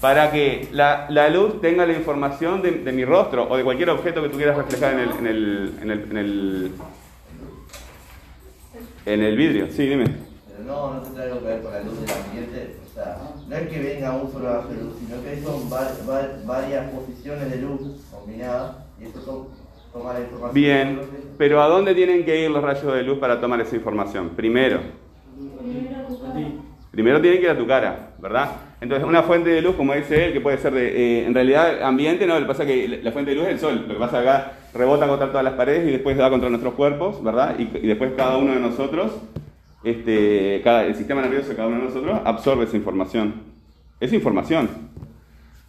para 0.01 0.31
que 0.31 0.67
la, 0.71 1.07
la 1.09 1.29
luz 1.29 1.59
tenga 1.61 1.85
la 1.85 1.93
información 1.93 2.61
de, 2.61 2.71
de 2.71 2.91
mi 2.91 3.03
rostro 3.05 3.47
o 3.49 3.57
de 3.57 3.63
cualquier 3.63 3.89
objeto 3.89 4.21
que 4.23 4.29
tú 4.29 4.37
quieras 4.37 4.57
reflejar 4.57 4.93
en 4.93 4.99
el, 4.99 5.09
en 5.19 5.27
el, 5.27 5.73
en 5.81 5.91
el, 5.91 6.01
en 6.11 6.17
el, 6.17 6.71
en 9.05 9.23
el 9.23 9.37
vidrio? 9.37 9.67
Sí, 9.71 9.87
dime. 9.87 10.05
Pero 10.47 10.63
no, 10.65 10.93
no 10.95 11.01
tiene 11.01 11.21
algo 11.23 11.39
que 11.39 11.45
ver 11.45 11.61
con 11.61 11.73
la 11.73 11.81
luz 11.81 11.99
del 12.01 12.09
ambiente. 12.11 12.75
O 12.89 12.93
sea, 12.93 13.17
no 13.47 13.55
es 13.55 13.67
que 13.69 13.79
venga 13.79 14.11
un 14.13 14.31
solo 14.31 14.49
rayo 14.61 14.67
de 14.69 14.83
luz, 14.83 14.93
sino 14.99 15.23
que 15.23 15.41
son 15.41 15.71
va- 15.71 15.91
va- 16.09 16.29
varias 16.45 16.91
posiciones 16.91 17.49
de 17.51 17.57
luz 17.61 17.81
combinadas 18.11 18.75
y 18.99 19.05
eso 19.05 19.19
to- 19.21 19.51
toma 19.93 20.13
la 20.13 20.19
información. 20.21 20.53
Bien, 20.53 21.01
pero 21.37 21.61
¿a 21.61 21.67
dónde 21.67 21.95
tienen 21.95 22.25
que 22.25 22.43
ir 22.43 22.51
los 22.51 22.63
rayos 22.63 22.93
de 22.93 23.03
luz 23.03 23.17
para 23.19 23.39
tomar 23.41 23.59
esa 23.61 23.75
información? 23.75 24.29
Primero. 24.29 24.79
Primero 26.91 27.21
tienen 27.21 27.39
que 27.39 27.45
ir 27.45 27.51
a 27.51 27.57
tu 27.57 27.67
cara, 27.67 28.13
¿verdad? 28.19 28.49
Entonces, 28.81 29.07
una 29.07 29.21
fuente 29.23 29.49
de 29.49 29.61
luz, 29.61 29.75
como 29.75 29.93
dice 29.93 30.25
él, 30.25 30.33
que 30.33 30.41
puede 30.41 30.57
ser 30.57 30.73
de, 30.73 30.87
eh, 31.21 31.25
en 31.27 31.33
realidad, 31.33 31.83
ambiente, 31.83 32.25
no, 32.25 32.35
lo 32.35 32.41
que 32.41 32.47
pasa 32.47 32.63
es 32.63 32.69
que 32.69 33.01
la- 33.03 33.11
fuente 33.11 33.31
de 33.31 33.37
luz 33.37 33.45
es 33.47 33.53
el 33.53 33.59
sol. 33.59 33.85
Lo 33.87 33.93
que 33.93 33.99
pasa 33.99 34.17
es 34.17 34.23
que 34.23 34.29
acá 34.29 34.51
rebota 34.73 35.07
contra 35.07 35.27
todas 35.27 35.43
las 35.43 35.53
paredes 35.53 35.87
y 35.87 35.91
después 35.91 36.17
da 36.17 36.29
contra 36.29 36.49
nuestros 36.49 36.73
cuerpos, 36.73 37.23
¿verdad? 37.23 37.55
Y, 37.59 37.63
y 37.63 37.87
después 37.87 38.13
cada 38.17 38.37
uno 38.37 38.53
de 38.53 38.59
nosotros, 38.59 39.11
este, 39.83 40.61
cada, 40.63 40.85
el 40.85 40.95
sistema 40.95 41.21
nervioso 41.21 41.49
de 41.49 41.55
cada 41.55 41.67
uno 41.67 41.77
de 41.77 41.83
nosotros 41.85 42.19
absorbe 42.25 42.63
esa 42.65 42.77
información. 42.77 43.33
Es 43.99 44.11
información. 44.13 44.69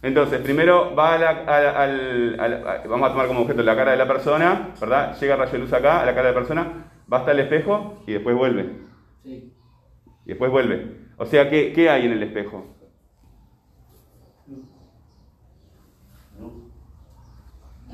Entonces, 0.01 0.39
primero 0.39 0.95
va 0.95 1.13
a 1.13 1.17
la, 1.19 1.29
a- 1.29 1.83
al, 1.83 2.39
al- 2.39 2.67
a- 2.67 2.83
vamos 2.87 3.07
a 3.09 3.11
tomar 3.11 3.27
como 3.27 3.41
objeto 3.41 3.61
la 3.61 3.75
cara 3.75 3.91
de 3.91 3.97
la 3.97 4.07
persona, 4.07 4.69
¿verdad? 4.79 5.15
Llega 5.19 5.33
el 5.35 5.39
rayo 5.41 5.51
de 5.51 5.59
luz 5.59 5.73
acá, 5.73 6.01
a 6.01 6.05
la 6.05 6.15
cara 6.15 6.29
de 6.29 6.33
la 6.33 6.39
persona, 6.39 6.67
va 7.11 7.17
hasta 7.19 7.31
el 7.31 7.39
espejo 7.41 8.01
y 8.07 8.13
después 8.13 8.35
vuelve. 8.35 8.65
Sí. 9.23 9.53
Y 10.25 10.27
después 10.29 10.49
vuelve. 10.49 11.00
O 11.21 11.25
sea, 11.27 11.47
¿qué, 11.51 11.71
qué 11.71 11.87
hay 11.87 12.07
en 12.07 12.13
el 12.13 12.23
espejo? 12.23 12.65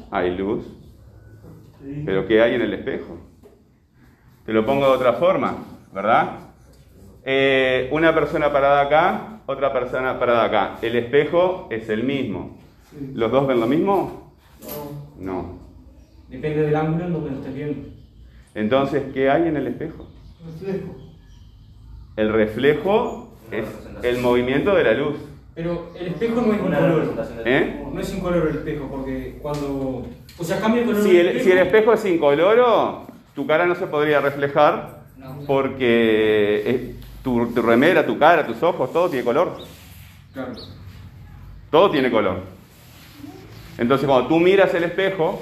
Hay 0.09 0.33
luz. 0.37 0.65
Pero 2.05 2.25
¿qué 2.25 2.41
hay 2.41 2.55
en 2.55 2.61
el 2.61 2.73
espejo? 2.73 3.17
Te 4.45 4.53
lo 4.53 4.65
pongo 4.65 4.85
de 4.85 4.91
otra 4.91 5.11
forma, 5.15 5.57
¿verdad? 5.93 6.37
Eh, 7.25 7.89
una 7.91 8.15
persona 8.15 8.53
parada 8.53 8.83
acá, 8.83 9.41
otra 9.45 9.73
persona 9.73 10.17
parada 10.17 10.45
acá. 10.45 10.77
El 10.81 10.95
espejo 10.95 11.67
es 11.69 11.89
el 11.89 12.05
mismo. 12.05 12.57
¿Los 13.13 13.29
dos 13.29 13.45
ven 13.45 13.59
lo 13.59 13.67
mismo? 13.67 14.31
No. 15.19 15.59
Depende 16.29 16.61
del 16.61 16.75
ángulo 16.77 17.07
en 17.07 17.11
donde 17.11 17.31
lo 17.31 17.37
estés 17.39 17.53
viendo. 17.53 17.89
Entonces, 18.55 19.03
¿qué 19.13 19.29
hay 19.29 19.49
en 19.49 19.57
el 19.57 19.67
espejo? 19.67 20.07
El 22.17 22.33
reflejo 22.33 23.31
es 23.51 23.65
el 24.03 24.17
movimiento 24.19 24.75
de 24.75 24.83
la 24.83 24.93
luz. 24.93 25.15
Pero 25.55 25.91
el 25.97 26.07
espejo 26.07 26.41
no 26.41 26.53
es 26.53 26.59
representación 26.61 27.37
del- 27.37 27.47
¿Eh? 27.47 27.83
No 27.93 27.99
es 28.01 28.13
incoloro 28.13 28.49
el 28.49 28.55
espejo, 28.57 28.87
porque 28.91 29.39
cuando. 29.41 30.05
O 30.37 30.43
sea, 30.43 30.59
cambia 30.59 30.81
el 30.81 30.87
color 30.87 31.03
Si 31.03 31.17
el, 31.17 31.41
si 31.41 31.51
el 31.51 31.57
espejo 31.59 31.93
es 31.93 32.05
incoloro, 32.05 33.07
tu 33.33 33.47
cara 33.47 33.65
no 33.65 33.75
se 33.75 33.87
podría 33.87 34.19
reflejar 34.19 34.97
porque 35.47 36.63
eh, 36.65 36.95
tu, 37.23 37.47
tu 37.53 37.61
remera, 37.61 38.05
tu 38.05 38.17
cara, 38.19 38.45
tus 38.45 38.61
ojos, 38.61 38.91
todo 38.93 39.09
tiene 39.09 39.23
color. 39.25 39.57
Claro. 40.33 40.53
Todo 41.71 41.89
tiene 41.91 42.11
color. 42.11 42.41
Entonces, 43.77 44.07
cuando 44.07 44.27
tú 44.27 44.39
miras 44.39 44.73
el 44.73 44.83
espejo, 44.83 45.41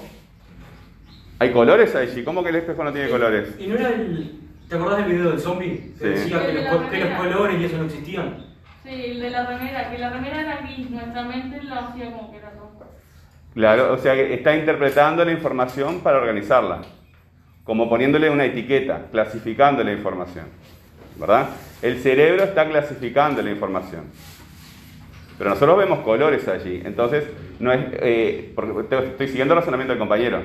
hay 1.40 1.52
colores 1.52 1.94
allí. 1.96 2.24
¿Cómo 2.24 2.44
que 2.44 2.50
el 2.50 2.56
espejo 2.58 2.84
no 2.84 2.92
tiene 2.94 3.10
colores? 3.10 3.50
¿Y 3.60 3.68
no 3.68 3.76
era 3.76 3.90
el. 3.90 4.40
¿Te 4.70 4.76
acordás 4.76 4.98
del 5.06 5.12
video 5.16 5.32
del 5.32 5.40
zombie? 5.40 5.94
Que 6.00 6.04
Sí. 6.04 6.06
decía 6.32 6.46
que 6.46 6.54
los, 6.54 6.66
co- 6.68 6.90
que 6.90 7.00
los 7.00 7.10
colores 7.20 7.62
y 7.62 7.66
eso 7.66 7.78
no 7.78 7.86
existían. 7.86 8.46
Sí, 8.84 8.90
el 8.90 9.20
de 9.20 9.30
la 9.30 9.46
remera, 9.46 9.90
que 9.92 9.98
la 9.98 10.10
remera 10.10 10.42
era 10.42 10.58
gris, 10.62 10.90
nuestra 10.90 11.24
mente 11.24 11.62
lo 11.64 11.76
hacía 11.76 12.12
como 12.12 12.32
que 12.32 12.38
era 12.38 12.52
rojo. 12.52 12.84
Claro, 13.54 13.94
o 13.94 13.98
sea 13.98 14.14
que 14.16 14.34
está 14.34 14.56
interpretando 14.56 15.24
la 15.24 15.32
información 15.32 16.02
para 16.02 16.18
organizarla, 16.18 16.82
como 17.64 17.90
poniéndole 17.90 18.30
una 18.30 18.46
etiqueta, 18.46 19.08
clasificando 19.12 19.84
la 19.84 19.94
información, 19.94 20.46
¿verdad? 21.16 21.50
El 21.82 22.00
cerebro 22.00 22.44
está 22.44 22.68
clasificando 22.68 23.42
la 23.42 23.52
información, 23.52 24.06
pero 25.38 25.50
nosotros 25.52 25.78
vemos 25.78 26.00
colores 26.00 26.48
allí, 26.48 26.82
entonces 26.86 27.24
no 27.60 27.72
es, 27.72 27.80
eh, 27.94 28.52
porque 28.56 28.96
estoy 29.08 29.28
siguiendo 29.28 29.54
el 29.54 29.60
razonamiento 29.62 29.94
del 29.94 30.00
compañero, 30.00 30.42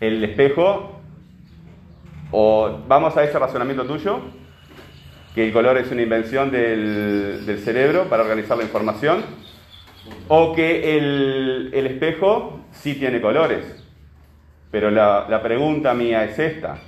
el 0.00 0.24
espejo, 0.24 0.95
o 2.30 2.78
vamos 2.86 3.16
a 3.16 3.24
ese 3.24 3.38
razonamiento 3.38 3.84
tuyo, 3.84 4.20
que 5.34 5.46
el 5.46 5.52
color 5.52 5.76
es 5.76 5.90
una 5.90 6.02
invención 6.02 6.50
del, 6.50 7.60
cerebro 7.62 8.04
para 8.04 8.22
organizar 8.22 8.56
la 8.56 8.64
información, 8.64 9.22
o 10.28 10.54
que 10.54 10.96
el, 10.96 11.70
espejo 11.72 12.60
sí 12.72 12.94
tiene 12.94 13.20
colores. 13.20 13.84
Pero 14.70 14.90
la, 14.90 15.40
pregunta 15.42 15.94
mía 15.94 16.24
es 16.24 16.38
esta. 16.38 16.78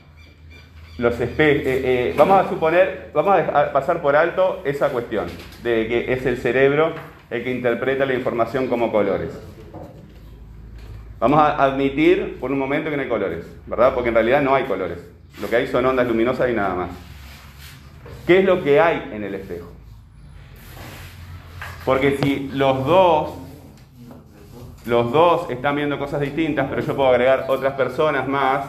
Los 0.97 1.21
eh, 1.21 1.31
eh, 1.39 2.15
vamos 2.17 2.45
a 2.45 2.49
suponer, 2.49 3.11
vamos 3.15 3.39
a 3.39 3.73
pasar 3.73 4.03
por 4.03 4.17
alto 4.17 4.63
esa 4.65 4.89
cuestión 4.89 5.29
de 5.63 5.87
que 5.87 6.13
es 6.13 6.27
el 6.27 6.39
cerebro 6.39 6.93
el 7.31 7.45
que 7.45 7.51
interpreta 7.53 8.05
la 8.05 8.15
información 8.15 8.67
como 8.67 8.91
colores. 8.91 9.31
Vamos 11.21 11.39
a 11.41 11.63
admitir 11.63 12.39
por 12.41 12.51
un 12.51 12.59
momento 12.59 12.91
que 12.91 12.97
no 12.97 13.03
hay 13.03 13.09
colores, 13.09 13.45
¿verdad? 13.67 13.93
Porque 13.95 14.09
en 14.09 14.15
realidad 14.15 14.43
no 14.43 14.55
hay 14.55 14.65
colores. 14.65 15.18
Lo 15.41 15.49
que 15.49 15.57
hay 15.57 15.67
son 15.69 15.87
ondas 15.87 16.07
luminosas 16.07 16.51
y 16.51 16.53
nada 16.53 16.75
más. 16.75 16.91
¿Qué 18.27 18.41
es 18.41 18.45
lo 18.45 18.63
que 18.63 18.81
hay 18.81 19.11
en 19.13 19.25
el 19.25 19.35
espejo? 19.35 19.69
Porque 21.85 22.19
si 22.23 22.49
los 22.53 22.85
dos, 22.85 23.31
los 24.85 25.13
dos 25.13 25.49
están 25.51 25.77
viendo 25.77 25.99
cosas 25.99 26.21
distintas, 26.21 26.67
pero 26.69 26.83
yo 26.83 26.95
puedo 26.95 27.09
agregar 27.09 27.47
otras 27.49 27.75
personas 27.75 28.29
más, 28.29 28.67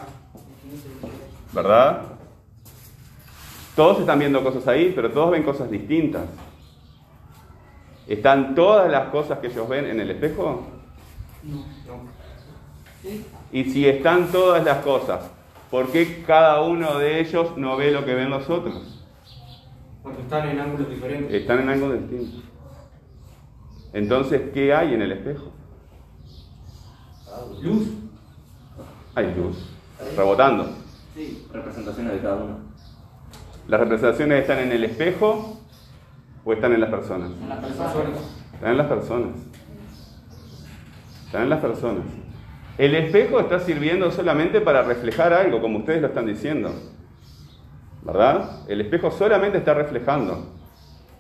¿verdad? 1.52 2.04
Todos 3.76 4.00
están 4.00 4.20
viendo 4.20 4.44
cosas 4.44 4.68
ahí, 4.68 4.94
pero 4.96 5.12
todos 5.12 5.32
ven 5.32 5.44
cosas 5.44 5.70
distintas. 5.70 6.24
¿Están 8.08 8.56
todas 8.56 8.90
las 8.90 9.10
cosas 9.10 9.40
que 9.40 9.48
ellos 9.48 9.68
ven 9.68 9.86
en 9.86 10.00
el 10.00 10.12
espejo? 10.12 10.66
Y 13.52 13.64
si 13.66 13.88
están 13.88 14.32
todas 14.32 14.64
las 14.64 14.78
cosas, 14.80 15.30
¿por 15.70 15.92
qué 15.92 16.24
cada 16.26 16.62
uno 16.62 16.98
de 16.98 17.20
ellos 17.20 17.58
no 17.58 17.78
ve 17.78 17.92
lo 17.92 18.06
que 18.06 18.14
ven 18.14 18.30
los 18.30 18.50
otros? 18.50 19.06
Porque 20.04 20.22
están 20.22 20.50
en 20.50 20.60
ángulos 20.60 20.90
diferentes. 20.90 21.34
Están 21.34 21.60
en 21.60 21.70
ángulos 21.70 22.00
distintos. 22.00 22.44
Entonces, 23.94 24.52
¿qué 24.54 24.74
hay 24.74 24.94
en 24.94 25.02
el 25.02 25.12
espejo? 25.12 25.52
Luz. 27.62 27.88
Hay 29.16 29.34
luz, 29.36 29.58
rebotando. 30.16 30.70
Sí, 31.16 31.48
representaciones 31.52 32.14
de 32.14 32.20
cada 32.20 32.36
uno. 32.36 32.58
¿Las 33.68 33.80
representaciones 33.80 34.42
están 34.42 34.60
en 34.60 34.72
el 34.72 34.84
espejo 34.84 35.60
o 36.46 36.54
están 36.54 36.74
en 36.74 36.82
las 36.82 36.90
personas? 36.90 37.32
En 37.32 37.50
las 37.50 37.60
personas. 37.60 38.10
Están 38.54 38.72
en 38.72 38.78
las 38.78 38.88
personas. 38.88 39.36
Están 41.26 41.44
en 41.44 41.50
las 41.50 41.60
personas. 41.60 42.06
El 42.80 42.96
espejo 42.96 43.42
está 43.42 43.60
sirviendo 43.60 44.10
solamente 44.10 44.62
para 44.62 44.84
reflejar 44.84 45.34
algo, 45.34 45.60
como 45.60 45.80
ustedes 45.80 46.02
lo 46.02 46.08
están 46.08 46.26
diciendo. 46.26 46.74
¿Verdad? 48.04 48.70
El 48.70 48.80
espejo 48.80 49.12
solamente 49.12 49.58
está 49.58 49.74
reflejando 49.74 50.54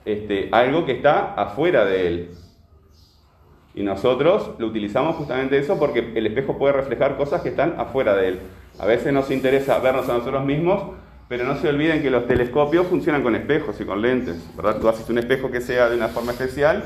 este, 0.05 0.47
algo 0.53 0.85
que 0.85 0.93
está 0.93 1.33
afuera 1.33 1.83
de 1.83 2.07
él. 2.07 2.29
Y 3.75 3.83
nosotros 3.83 4.51
lo 4.57 4.67
utilizamos 4.67 5.17
justamente 5.17 5.57
eso 5.57 5.77
porque 5.77 6.13
el 6.15 6.27
espejo 6.27 6.57
puede 6.57 6.71
reflejar 6.71 7.17
cosas 7.17 7.41
que 7.41 7.49
están 7.49 7.75
afuera 7.77 8.15
de 8.15 8.29
él. 8.29 8.39
A 8.79 8.85
veces 8.85 9.11
nos 9.11 9.29
interesa 9.29 9.79
vernos 9.79 10.07
a 10.07 10.13
nosotros 10.13 10.45
mismos, 10.45 10.95
pero 11.27 11.43
no 11.43 11.57
se 11.57 11.67
olviden 11.67 12.01
que 12.01 12.09
los 12.09 12.25
telescopios 12.25 12.87
funcionan 12.87 13.21
con 13.21 13.35
espejos 13.35 13.81
y 13.81 13.83
con 13.83 14.01
lentes, 14.01 14.49
¿verdad? 14.55 14.79
Tú 14.79 14.87
haces 14.87 15.09
un 15.09 15.17
espejo 15.17 15.51
que 15.51 15.59
sea 15.59 15.89
de 15.89 15.97
una 15.97 16.07
forma 16.07 16.31
especial, 16.31 16.85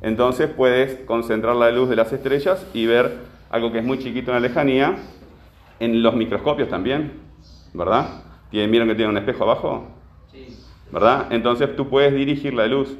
entonces 0.00 0.48
puedes 0.48 1.00
concentrar 1.04 1.54
la 1.54 1.70
luz 1.70 1.90
de 1.90 1.96
las 1.96 2.10
estrellas 2.14 2.66
y 2.72 2.86
ver 2.86 3.35
algo 3.50 3.72
que 3.72 3.78
es 3.78 3.84
muy 3.84 3.98
chiquito 3.98 4.30
en 4.30 4.34
la 4.42 4.48
lejanía 4.48 4.96
en 5.78 6.02
los 6.02 6.14
microscopios 6.14 6.68
también, 6.68 7.12
¿verdad? 7.74 8.22
¿Tienen- 8.50 8.70
¿Vieron 8.70 8.88
que 8.88 8.94
tiene 8.94 9.10
un 9.10 9.18
espejo 9.18 9.44
abajo? 9.44 9.88
Sí. 10.32 10.56
¿verdad? 10.90 11.26
Entonces 11.30 11.74
tú 11.76 11.88
puedes 11.88 12.14
dirigir 12.14 12.54
la 12.54 12.66
luz. 12.66 12.96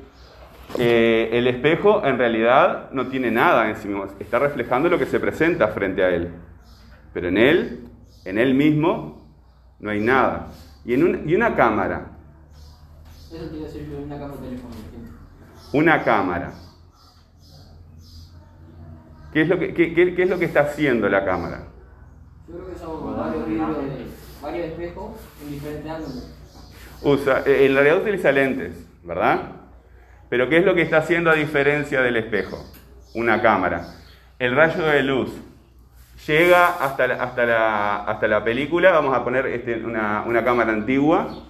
Eh, 0.79 1.31
el 1.33 1.47
espejo 1.47 2.05
en 2.05 2.19
realidad 2.19 2.91
no 2.91 3.07
tiene 3.07 3.31
nada 3.31 3.69
en 3.71 3.76
sí 3.76 3.87
mismo, 3.88 4.07
está 4.19 4.38
reflejando 4.41 4.88
lo 4.88 4.99
que 4.99 5.07
se 5.07 5.21
presenta 5.21 5.69
frente 5.69 6.03
a 6.03 6.09
él. 6.11 6.31
Pero 7.15 7.29
en 7.29 7.38
él, 7.38 7.88
en 8.25 8.38
él 8.38 8.55
mismo, 8.55 9.25
no 9.79 9.91
hay 9.91 10.00
nada. 10.00 10.49
Y, 10.85 10.95
en 10.95 11.05
un- 11.05 11.29
y 11.29 11.35
una 11.35 11.55
cámara, 11.55 12.12
Eso 13.31 13.49
te 13.50 13.57
iba 13.57 13.65
a 13.65 13.69
decir 13.69 13.88
yo 13.91 13.99
en 13.99 14.05
una 14.05 14.19
cámara 14.19 14.41
una 15.73 16.05
cámara. 16.05 16.53
¿Qué 19.37 19.43
es 19.43 19.49
lo 19.49 19.59
que, 19.59 19.75
qué- 19.75 19.93
qué- 19.93 20.14
qué 20.14 20.23
es 20.23 20.31
lo 20.31 20.38
que 20.38 20.47
está 20.47 20.61
haciendo 20.61 21.11
la 21.11 21.23
cámara? 21.23 21.64
Yo 22.49 22.55
creo 22.55 22.73
que 22.73 22.78
son 22.78 23.14
varios 23.19 23.47
vidrios 23.47 23.69
varios 24.40 24.66
espejos 24.69 25.11
en 25.43 25.50
diferentes 25.52 25.90
ángulos. 25.93 26.31
Usa, 27.02 27.43
eh, 27.45 27.66
en 27.66 27.75
realidad 27.75 27.99
utiliza 27.99 28.33
lentes, 28.33 28.73
¿verdad? 29.05 29.40
Pero 30.31 30.49
¿qué 30.49 30.57
es 30.57 30.64
lo 30.64 30.75
que 30.75 30.81
está 30.81 30.97
haciendo 30.97 31.28
a 31.31 31.35
diferencia 31.35 32.00
del 32.00 32.16
espejo? 32.16 32.64
Una 33.14 33.43
cámara. 33.43 33.97
El 34.38 34.57
rayo 34.57 34.83
de 34.87 35.02
luz 35.02 35.31
llega 36.26 36.69
hasta 36.83 37.07
la, 37.07 37.23
hasta 37.23 37.45
la, 37.45 37.97
hasta 38.05 38.28
la 38.28 38.43
película, 38.43 38.90
vamos 38.93 39.14
a 39.14 39.23
poner 39.23 39.45
este, 39.49 39.85
una, 39.85 40.23
una 40.26 40.43
cámara 40.47 40.73
antigua, 40.73 41.43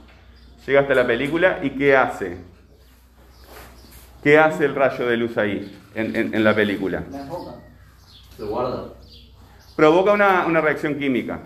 llega 0.66 0.81
hasta 0.81 0.95
la 0.97 1.07
película 1.07 1.61
y 1.62 1.71
¿qué 1.71 1.97
hace? 1.97 2.37
¿Qué 4.25 4.38
hace 4.40 4.64
el 4.64 4.75
rayo 4.75 5.07
de 5.07 5.16
luz 5.16 5.38
ahí, 5.38 5.73
en, 5.95 6.16
en- 6.16 6.35
en 6.35 6.43
la 6.43 6.52
película? 6.52 7.05
La 7.12 7.21
enfoca. 7.21 7.52
Se 8.37 8.45
guarda. 8.45 8.93
provoca 9.75 10.12
una, 10.12 10.47
una 10.47 10.61
reacción 10.61 10.97
química, 10.99 11.40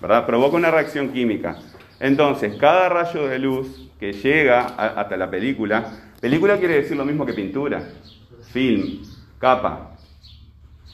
¿verdad? 0.00 0.26
Provoca 0.26 0.56
una 0.56 0.70
reacción 0.70 1.10
química. 1.10 1.56
Entonces, 2.00 2.56
cada 2.56 2.88
rayo 2.88 3.28
de 3.28 3.38
luz 3.38 3.90
que 4.00 4.12
llega 4.12 4.66
hasta 4.76 5.16
la 5.16 5.30
película, 5.30 5.92
película 6.20 6.58
quiere 6.58 6.74
decir 6.74 6.96
lo 6.96 7.04
mismo 7.04 7.24
que 7.24 7.32
pintura, 7.32 7.82
film, 8.52 9.02
capa. 9.38 9.92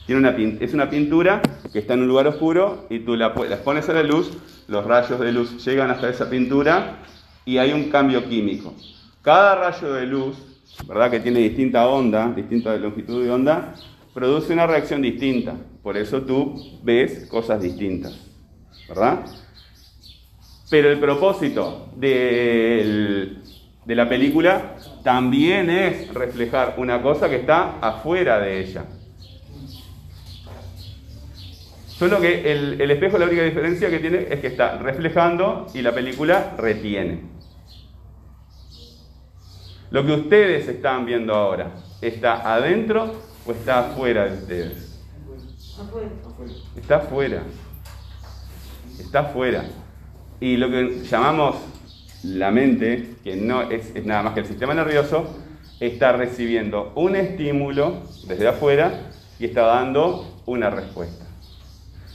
Tiene 0.06 0.20
una 0.20 0.36
es 0.62 0.74
una 0.74 0.90
pintura 0.90 1.40
que 1.72 1.78
está 1.78 1.94
en 1.94 2.02
un 2.02 2.08
lugar 2.08 2.26
oscuro 2.26 2.86
y 2.90 2.98
tú 3.00 3.16
la, 3.16 3.28
la 3.28 3.56
pones 3.58 3.88
a 3.88 3.92
la 3.92 4.02
luz, 4.02 4.36
los 4.68 4.84
rayos 4.84 5.18
de 5.18 5.32
luz 5.32 5.64
llegan 5.64 5.90
hasta 5.90 6.10
esa 6.10 6.28
pintura 6.28 6.98
y 7.44 7.58
hay 7.58 7.72
un 7.72 7.90
cambio 7.90 8.28
químico. 8.28 8.74
Cada 9.22 9.54
rayo 9.54 9.94
de 9.94 10.06
luz, 10.06 10.36
¿verdad? 10.86 11.10
Que 11.10 11.20
tiene 11.20 11.40
distinta 11.40 11.86
onda, 11.86 12.32
distinta 12.34 12.76
longitud 12.76 13.22
de 13.24 13.30
onda, 13.30 13.74
produce 14.14 14.52
una 14.52 14.66
reacción 14.66 15.02
distinta. 15.02 15.54
Por 15.82 15.96
eso 15.96 16.22
tú 16.22 16.80
ves 16.82 17.26
cosas 17.28 17.62
distintas, 17.62 18.18
¿verdad? 18.88 19.24
Pero 20.68 20.90
el 20.90 21.00
propósito 21.00 21.88
de 21.96 23.36
la 23.86 24.08
película 24.08 24.76
también 25.02 25.70
es 25.70 26.12
reflejar 26.12 26.74
una 26.76 27.02
cosa 27.02 27.28
que 27.28 27.36
está 27.36 27.78
afuera 27.80 28.38
de 28.38 28.60
ella. 28.60 28.84
Solo 31.88 32.20
que 32.20 32.50
el, 32.50 32.80
el 32.80 32.90
espejo 32.90 33.18
la 33.18 33.26
única 33.26 33.42
diferencia 33.42 33.90
que 33.90 33.98
tiene 33.98 34.26
es 34.30 34.40
que 34.40 34.46
está 34.46 34.78
reflejando 34.78 35.66
y 35.74 35.82
la 35.82 35.92
película 35.92 36.54
retiene. 36.56 37.24
Lo 39.90 40.06
que 40.06 40.12
ustedes 40.12 40.68
están 40.68 41.04
viendo 41.04 41.34
ahora, 41.34 41.72
¿está 42.00 42.54
adentro 42.54 43.29
está 43.52 43.80
afuera 43.80 44.26
de 44.26 44.36
ustedes? 44.38 45.00
Está 46.76 46.96
afuera. 46.96 47.42
Está 48.98 49.20
afuera. 49.20 49.64
Y 50.40 50.56
lo 50.56 50.70
que 50.70 51.02
llamamos 51.04 51.56
la 52.22 52.50
mente, 52.50 53.14
que 53.24 53.36
no 53.36 53.62
es, 53.62 53.94
es 53.94 54.04
nada 54.04 54.22
más 54.22 54.34
que 54.34 54.40
el 54.40 54.46
sistema 54.46 54.74
nervioso, 54.74 55.26
está 55.80 56.12
recibiendo 56.12 56.92
un 56.94 57.16
estímulo 57.16 58.02
desde 58.26 58.48
afuera 58.48 59.10
y 59.38 59.46
está 59.46 59.62
dando 59.62 60.42
una 60.46 60.70
respuesta. 60.70 61.24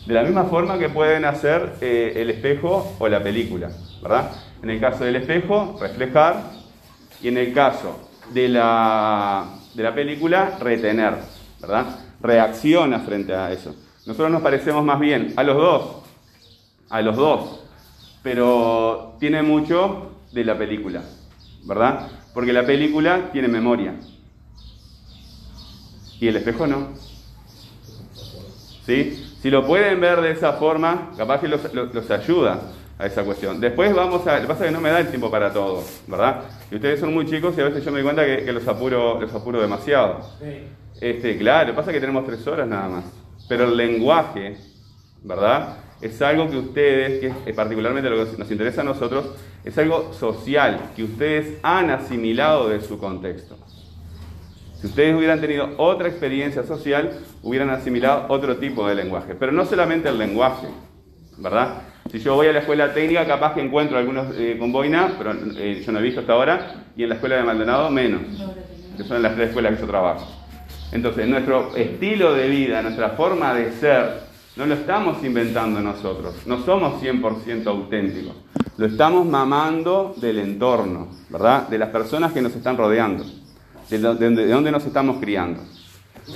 De 0.05 0.13
la 0.13 0.21
misma 0.21 0.43
forma 0.43 0.77
que 0.77 0.89
pueden 0.89 1.25
hacer 1.25 1.73
eh, 1.81 2.13
el 2.17 2.29
espejo 2.29 2.95
o 2.99 3.07
la 3.07 3.23
película, 3.23 3.71
¿verdad? 4.03 4.31
En 4.61 4.69
el 4.69 4.79
caso 4.79 5.03
del 5.03 5.15
espejo, 5.15 5.77
reflejar, 5.81 6.51
y 7.21 7.29
en 7.29 7.37
el 7.37 7.53
caso 7.53 7.97
de 8.33 8.49
la, 8.49 9.45
de 9.73 9.83
la 9.83 9.93
película, 9.95 10.57
retener, 10.59 11.15
¿verdad? 11.61 11.85
Reacciona 12.21 12.99
frente 12.99 13.33
a 13.33 13.51
eso. 13.51 13.75
Nosotros 14.05 14.31
nos 14.31 14.41
parecemos 14.41 14.83
más 14.83 14.99
bien 14.99 15.33
a 15.35 15.43
los 15.43 15.57
dos, 15.57 15.95
a 16.89 17.01
los 17.01 17.15
dos, 17.15 17.59
pero 18.23 19.15
tiene 19.19 19.41
mucho 19.41 20.11
de 20.31 20.43
la 20.43 20.57
película, 20.57 21.01
¿verdad? 21.63 22.07
Porque 22.33 22.53
la 22.53 22.65
película 22.65 23.29
tiene 23.31 23.47
memoria 23.47 23.95
y 26.19 26.27
el 26.27 26.35
espejo 26.37 26.67
no. 26.67 26.89
¿Sí? 28.85 29.21
Si 29.41 29.49
lo 29.49 29.65
pueden 29.65 29.99
ver 29.99 30.21
de 30.21 30.31
esa 30.31 30.53
forma, 30.53 31.11
capaz 31.17 31.41
que 31.41 31.47
los, 31.47 31.73
los- 31.73 31.93
los 31.93 32.11
ayuda 32.11 32.61
a 32.97 33.05
esa 33.05 33.23
cuestión. 33.23 33.59
Después 33.59 33.93
vamos 33.93 34.25
a... 34.27 34.35
Lo 34.35 34.41
que 34.41 34.47
pasa 34.47 34.65
es 34.65 34.69
que 34.69 34.75
no 34.75 34.81
me 34.81 34.89
da 34.89 34.99
el 34.99 35.09
tiempo 35.09 35.29
para 35.29 35.51
todo, 35.51 35.83
¿verdad? 36.07 36.43
Y 36.71 36.75
ustedes 36.75 36.99
son 36.99 37.13
muy 37.13 37.25
chicos 37.25 37.55
y 37.57 37.61
a 37.61 37.65
veces 37.65 37.83
yo 37.83 37.91
me 37.91 37.97
doy 37.97 38.03
cuenta 38.03 38.25
que, 38.25 38.45
que 38.45 38.53
los, 38.53 38.67
apuro, 38.67 39.19
los 39.19 39.33
apuro 39.33 39.61
demasiado. 39.61 40.21
Este, 41.01 41.37
claro, 41.37 41.67
lo 41.67 41.73
que 41.73 41.77
pasa 41.77 41.91
es 41.91 41.95
que 41.95 42.01
tenemos 42.01 42.25
tres 42.25 42.45
horas 42.47 42.67
nada 42.67 42.87
más. 42.87 43.05
Pero 43.49 43.65
el 43.65 43.75
lenguaje, 43.75 44.57
¿verdad? 45.23 45.77
Es 46.01 46.21
algo 46.21 46.49
que 46.49 46.57
ustedes, 46.57 47.19
que 47.19 47.49
es 47.49 47.55
particularmente 47.55 48.09
lo 48.09 48.25
que 48.25 48.37
nos 48.37 48.49
interesa 48.51 48.81
a 48.81 48.85
nosotros, 48.85 49.31
es 49.63 49.77
algo 49.77 50.13
social, 50.13 50.91
que 50.95 51.03
ustedes 51.03 51.57
han 51.63 51.89
asimilado 51.89 52.69
de 52.69 52.81
su 52.81 52.97
contexto. 52.97 53.57
Si 54.79 54.87
ustedes 54.87 55.15
hubieran 55.15 55.41
tenido 55.41 55.69
otra 55.77 56.07
experiencia 56.07 56.63
social, 56.63 57.19
hubieran 57.41 57.69
asimilado 57.69 58.25
otro 58.29 58.57
tipo 58.57 58.87
de 58.87 58.95
lenguaje. 58.95 59.33
Pero 59.35 59.51
no 59.51 59.65
solamente 59.65 60.09
el 60.09 60.17
lenguaje, 60.17 60.67
¿verdad? 61.37 61.81
Si 62.11 62.19
yo 62.19 62.35
voy 62.35 62.47
a 62.47 62.53
la 62.53 62.59
escuela 62.59 62.93
técnica, 62.93 63.25
capaz 63.25 63.53
que 63.53 63.61
encuentro 63.61 63.97
algunos 63.97 64.27
eh, 64.37 64.57
con 64.59 64.71
boina, 64.71 65.13
pero 65.17 65.33
eh, 65.57 65.81
yo 65.85 65.91
no 65.91 65.99
he 65.99 66.01
visto 66.03 66.19
hasta 66.21 66.33
ahora, 66.33 66.85
y 66.95 67.03
en 67.03 67.09
la 67.09 67.15
escuela 67.15 67.35
de 67.35 67.43
Maldonado 67.43 67.89
menos, 67.89 68.21
que 68.95 69.03
son 69.03 69.21
las 69.21 69.35
tres 69.35 69.49
escuelas 69.49 69.75
que 69.75 69.81
yo 69.81 69.87
trabajo. 69.87 70.25
Entonces, 70.91 71.27
nuestro 71.27 71.75
estilo 71.75 72.33
de 72.33 72.47
vida, 72.47 72.81
nuestra 72.81 73.09
forma 73.09 73.53
de 73.53 73.71
ser, 73.73 74.25
no 74.55 74.65
lo 74.65 74.75
estamos 74.75 75.21
inventando 75.23 75.81
nosotros, 75.81 76.35
no 76.45 76.63
somos 76.63 77.01
100% 77.03 77.65
auténticos, 77.67 78.35
lo 78.77 78.85
estamos 78.85 79.25
mamando 79.25 80.13
del 80.17 80.39
entorno, 80.39 81.07
¿verdad? 81.29 81.67
De 81.67 81.77
las 81.77 81.89
personas 81.89 82.31
que 82.31 82.41
nos 82.41 82.55
están 82.55 82.77
rodeando, 82.77 83.25
de, 83.89 83.99
do- 83.99 84.15
de- 84.15 84.29
de 84.29 84.47
dónde 84.47 84.71
nos 84.71 84.85
estamos 84.85 85.17
criando. 85.19 85.61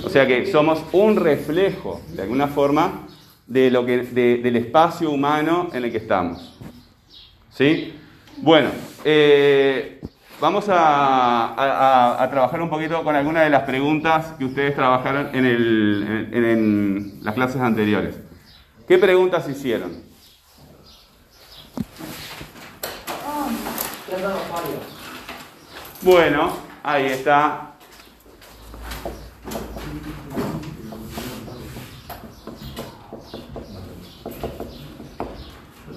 O 0.04 0.10
sea 0.10 0.26
que 0.26 0.46
somos 0.46 0.82
un 0.92 1.16
reflejo, 1.16 2.00
de 2.14 2.22
alguna 2.22 2.48
forma, 2.48 3.06
de 3.50 3.68
lo 3.68 3.84
que, 3.84 3.98
de- 3.98 4.36
del 4.38 4.54
espacio 4.56 5.10
humano 5.10 5.70
en 5.72 5.84
el 5.84 5.90
que 5.90 5.98
estamos. 5.98 6.56
¿Sí? 7.52 7.92
Bueno, 8.36 8.70
eh, 9.04 10.00
vamos 10.40 10.68
a, 10.68 12.22
a- 12.22 12.30
trabajar 12.30 12.62
un 12.62 12.70
poquito 12.70 13.02
con 13.02 13.16
algunas 13.16 13.42
de 13.42 13.50
las 13.50 13.62
preguntas 13.64 14.34
que 14.38 14.44
ustedes 14.44 14.74
trabajaron 14.76 15.30
en, 15.34 15.44
el- 15.44 16.28
en- 16.32 16.44
en 16.44 17.18
las 17.22 17.34
clases 17.34 17.60
anteriores. 17.60 18.14
¿Qué 18.86 18.98
preguntas 18.98 19.48
hicieron? 19.48 19.90
Bueno, 26.02 26.52
ahí 26.82 27.06
está. 27.06 27.72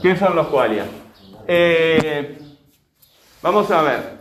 ¿Qué 0.03 0.15
son 0.17 0.35
los 0.35 0.47
qualia? 0.47 0.85
Eh, 1.47 2.37
vamos 3.41 3.71
a 3.71 3.81
ver. 3.81 4.17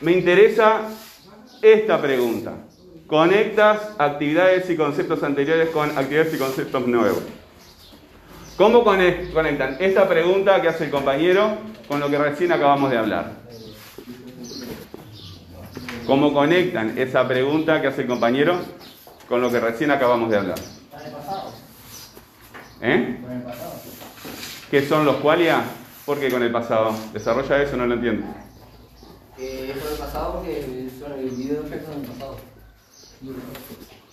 Me 0.00 0.12
interesa 0.12 0.82
esta 1.60 2.00
pregunta. 2.00 2.52
Conectas 3.08 3.90
actividades 3.98 4.70
y 4.70 4.76
conceptos 4.76 5.22
anteriores 5.24 5.70
con 5.70 5.90
actividades 5.98 6.32
y 6.34 6.38
conceptos 6.38 6.86
nuevos. 6.86 7.22
¿Cómo 8.56 8.84
conec- 8.84 9.32
conectan 9.32 9.76
esta 9.80 10.08
pregunta 10.08 10.62
que 10.62 10.68
hace 10.68 10.84
el 10.84 10.90
compañero 10.90 11.58
con 11.88 11.98
lo 11.98 12.08
que 12.08 12.18
recién 12.18 12.52
acabamos 12.52 12.90
de 12.92 12.98
hablar? 12.98 13.32
¿Cómo 16.06 16.32
conectan 16.32 16.96
esa 16.96 17.26
pregunta 17.26 17.80
que 17.82 17.88
hace 17.88 18.02
el 18.02 18.06
compañero 18.08 18.60
con 19.28 19.40
lo 19.40 19.50
que 19.50 19.58
recién 19.58 19.90
acabamos 19.90 20.30
de 20.30 20.36
hablar? 20.36 20.58
¿Eh? 22.80 23.16
¿Qué 24.76 24.86
son 24.86 25.06
los 25.06 25.16
qualia? 25.16 25.64
¿Por 26.04 26.20
qué 26.20 26.30
con 26.30 26.42
el 26.42 26.52
pasado? 26.52 26.94
Desarrolla 27.14 27.62
eso, 27.62 27.78
no 27.78 27.86
lo 27.86 27.94
entiendo. 27.94 28.26
Eh, 29.38 29.72
es 29.74 29.82
por 29.82 29.90
el 29.90 29.96
pasado 29.96 30.34
porque 30.34 30.90
son 31.00 31.12
el 31.18 31.30
video 31.30 31.62
de 31.62 31.66
efectos 31.66 31.94
en 31.94 32.02
el 32.02 32.10
pasado. 32.10 32.36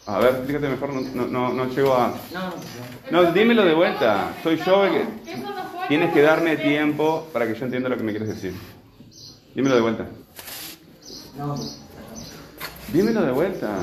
A 0.06 0.20
ver, 0.20 0.36
explícate 0.36 0.70
mejor, 0.70 0.94
no, 0.94 1.02
no, 1.02 1.28
no, 1.28 1.54
no 1.54 1.70
llego 1.70 1.94
a... 1.94 2.14
No, 2.34 2.54
no, 3.12 3.24
No, 3.24 3.32
dímelo 3.34 3.66
de 3.66 3.74
vuelta. 3.74 4.34
Soy 4.42 4.56
yo 4.66 4.86
el 4.86 4.92
que... 4.94 5.06
Tienes 5.90 6.14
que 6.14 6.22
darme 6.22 6.56
tiempo 6.56 7.28
para 7.34 7.46
que 7.46 7.56
yo 7.56 7.66
entienda 7.66 7.90
lo 7.90 7.98
que 7.98 8.04
me 8.04 8.12
quieres 8.12 8.30
decir. 8.30 8.54
Dímelo 9.54 9.76
de 9.76 9.82
vuelta. 9.82 10.06
no. 11.38 11.56
Dímelo 12.94 13.22
de 13.22 13.32
vuelta. 13.34 13.80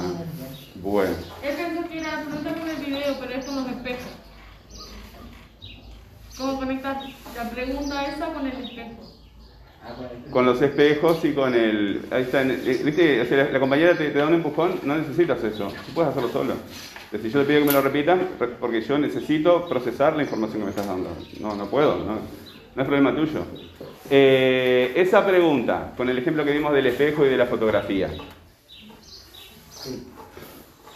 Bueno. 0.76 1.14
Él 1.42 1.56
pensó 1.56 1.86
que 1.86 2.00
era 2.00 2.24
con 2.24 2.70
el 2.70 2.76
video, 2.86 3.16
pero 3.20 3.34
es 3.34 3.44
con 3.44 3.56
los 3.56 3.68
espejos. 3.68 4.19
¿Cómo 6.36 6.56
conectas 6.58 7.04
la 7.36 7.50
pregunta 7.50 8.06
esa 8.06 8.32
con 8.32 8.46
el 8.46 8.52
espejo? 8.64 9.14
Con 10.30 10.46
los 10.46 10.60
espejos 10.62 11.24
y 11.24 11.32
con 11.32 11.54
el... 11.54 12.02
Ahí 12.10 12.22
está, 12.22 12.42
eh, 12.42 12.80
¿viste? 12.84 13.20
O 13.22 13.24
sea, 13.26 13.44
la, 13.44 13.50
la 13.52 13.60
compañera 13.60 13.96
te, 13.96 14.10
te 14.10 14.18
da 14.18 14.26
un 14.26 14.34
empujón, 14.34 14.78
no 14.84 14.96
necesitas 14.96 15.42
eso. 15.42 15.68
Tú 15.86 15.92
puedes 15.94 16.10
hacerlo 16.10 16.28
solo. 16.30 16.54
Si 17.10 17.30
yo 17.30 17.40
te 17.40 17.46
pido 17.46 17.60
que 17.60 17.66
me 17.66 17.72
lo 17.72 17.82
repitas, 17.82 18.18
re- 18.38 18.48
porque 18.60 18.82
yo 18.82 18.98
necesito 18.98 19.68
procesar 19.68 20.14
la 20.16 20.22
información 20.22 20.60
que 20.60 20.64
me 20.66 20.70
estás 20.70 20.86
dando. 20.86 21.10
No, 21.40 21.56
no 21.56 21.66
puedo, 21.66 21.96
no, 21.96 22.14
no 22.74 22.82
es 22.82 22.86
problema 22.88 23.14
tuyo. 23.16 23.44
Eh, 24.08 24.92
esa 24.96 25.26
pregunta, 25.26 25.92
con 25.96 26.08
el 26.08 26.18
ejemplo 26.18 26.44
que 26.44 26.52
vimos 26.52 26.72
del 26.72 26.86
espejo 26.86 27.24
y 27.26 27.28
de 27.28 27.36
la 27.36 27.46
fotografía, 27.46 28.10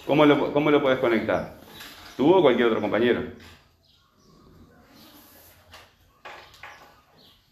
¿cómo 0.07 0.25
lo, 0.27 0.53
cómo 0.53 0.71
lo 0.71 0.81
puedes 0.83 0.99
conectar? 1.01 1.57
¿Tú 2.17 2.33
o 2.33 2.43
cualquier 2.43 2.69
otro 2.69 2.81
compañero? 2.81 3.23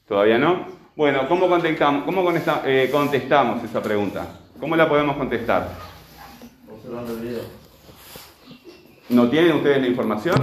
¿Todavía 0.08 0.38
no? 0.38 0.66
Bueno, 0.96 1.26
¿cómo 1.28 1.48
contestamos, 1.48 2.04
cómo 2.04 2.22
conecta- 2.24 2.62
eh, 2.66 2.88
contestamos 2.92 3.62
esa 3.64 3.82
pregunta? 3.82 4.26
¿Cómo 4.60 4.76
la 4.76 4.88
podemos 4.88 5.16
contestar? 5.16 5.68
Observando 6.70 7.12
el 7.14 7.20
video. 7.20 7.40
¿No 9.08 9.28
tienen 9.28 9.56
ustedes 9.56 9.80
la 9.80 9.86
información? 9.88 10.36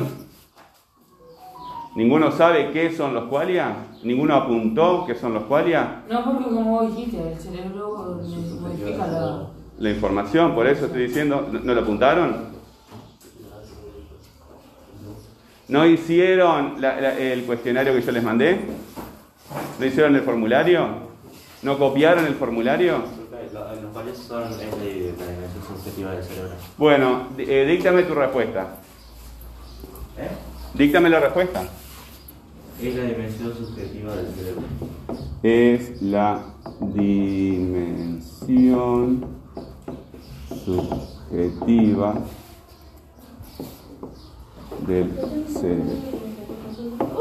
¿Ninguno 1.96 2.32
sabe 2.32 2.72
qué 2.72 2.92
son 2.96 3.14
los 3.14 3.26
qualia? 3.26 3.74
¿Ninguno 4.04 4.36
apuntó 4.36 5.06
qué 5.06 5.16
son 5.16 5.34
los 5.34 5.44
qualia? 5.44 6.04
No, 6.10 6.24
porque 6.24 6.46
como 6.46 6.82
vos 6.82 6.96
dijiste, 6.96 7.32
el 7.34 7.40
cerebro 7.40 8.20
modifica 8.62 9.08
la... 9.08 9.48
La 9.80 9.90
información, 9.92 10.56
por 10.56 10.68
eso 10.68 10.88
estoy 10.88 11.04
diciendo, 11.08 11.48
¿no, 11.52 11.60
no 11.60 11.74
lo 11.74 11.82
apuntaron? 11.82 12.50
¿No 15.70 15.86
hicieron 15.86 16.82
la- 16.82 17.00
la- 17.00 17.18
el 17.18 17.44
cuestionario 17.44 17.94
que 17.94 18.02
yo 18.02 18.12
les 18.12 18.24
mandé? 18.24 18.60
¿No 19.80 19.86
hicieron 19.86 20.16
el 20.16 20.22
formulario? 20.22 21.10
¿No 21.62 21.78
copiaron 21.78 22.26
el 22.26 22.36
formulario? 22.36 23.04
Son 24.28 24.50
del 24.50 26.24
cerebro. 26.24 26.52
Bueno, 26.78 27.28
eh, 27.38 27.66
díctame 27.68 28.04
tu 28.04 28.14
respuesta. 28.14 28.78
¿Eh? 30.18 30.30
Díctame 30.74 31.10
la 31.10 31.20
respuesta. 31.20 31.64
Es 32.82 32.96
la 32.96 33.04
dimensión 33.04 33.54
subjetiva 33.58 34.16
del 34.16 34.34
cerebro. 34.34 34.62
Es 35.44 36.02
la 36.02 36.44
dimensión 36.94 38.20
subjetiva 40.66 42.22
del 44.88 45.12
cerebro. 45.48 45.98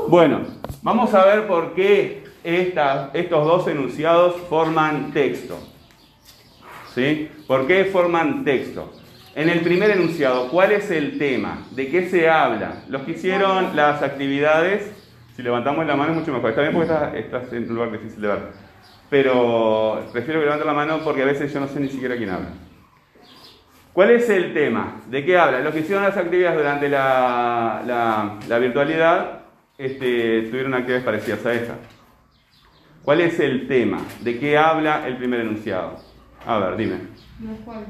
Bueno, 0.09 0.58
vamos 0.83 1.15
a 1.15 1.25
ver 1.25 1.47
por 1.47 1.75
qué 1.75 2.25
esta- 2.45 3.11
estos 3.15 3.45
dos 3.45 3.69
enunciados 3.69 4.37
forman 4.49 5.13
texto. 5.13 5.59
¿Sí? 6.95 7.31
¿Por 7.47 7.67
qué 7.67 7.85
forman 7.87 8.45
texto? 8.45 8.93
En 9.35 9.49
el 9.49 9.61
primer 9.61 9.91
enunciado, 9.91 10.49
¿cuál 10.49 10.73
es 10.73 10.91
el 10.91 11.19
tema? 11.19 11.59
¿De 11.71 11.89
qué 11.89 12.09
se 12.09 12.29
habla? 12.29 12.83
Los 12.89 13.03
que 13.03 13.13
hicieron 13.13 13.77
las 13.77 14.03
actividades, 14.03 14.91
si 15.37 15.43
levantamos 15.43 15.87
la 15.87 15.95
mano 15.95 16.13
es 16.13 16.19
mucho 16.19 16.33
mejor. 16.33 16.51
Está 16.51 16.63
bien 16.63 16.73
porque 16.75 16.91
estás, 16.93 17.15
estás 17.15 17.53
en 17.53 17.69
un 17.69 17.75
lugar 17.77 17.93
difícil 17.93 18.21
de 18.21 18.29
ver. 18.29 18.39
Pero 19.11 20.05
prefiero 20.13 20.41
que 20.41 20.47
levanten 20.47 20.67
la 20.67 20.75
mano 20.75 20.99
porque 21.05 21.23
a 21.23 21.27
veces 21.27 21.53
yo 21.53 21.61
no 21.61 21.69
sé 21.69 21.79
ni 21.79 21.89
siquiera 21.89 22.17
quién 22.17 22.31
habla. 22.31 22.49
¿Cuál 23.93 24.11
es 24.11 24.29
el 24.29 24.53
tema? 24.55 24.97
¿De 25.09 25.25
qué 25.25 25.37
habla? 25.39 25.61
Los 25.61 25.73
que 25.73 25.81
hicieron 25.81 26.05
las 26.05 26.17
actividades 26.17 26.57
durante 26.59 26.89
la, 26.89 28.39
virtualidad 28.61 29.38
este, 29.79 30.43
tuvieron 30.51 30.75
actividades 30.75 31.05
parecidas 31.05 31.47
a 31.47 31.55
esta. 31.55 31.79
¿Cuál 33.05 33.21
es 33.21 33.39
el 33.39 33.69
tema? 33.69 34.03
¿De 34.21 34.39
qué 34.39 34.59
habla 34.59 35.07
el 35.07 35.17
primer 35.17 35.41
enunciado? 35.41 35.97
A 36.45 36.59
ver, 36.59 36.77
dime. 36.77 36.99
Los 37.41 37.59
cuales. 37.61 37.89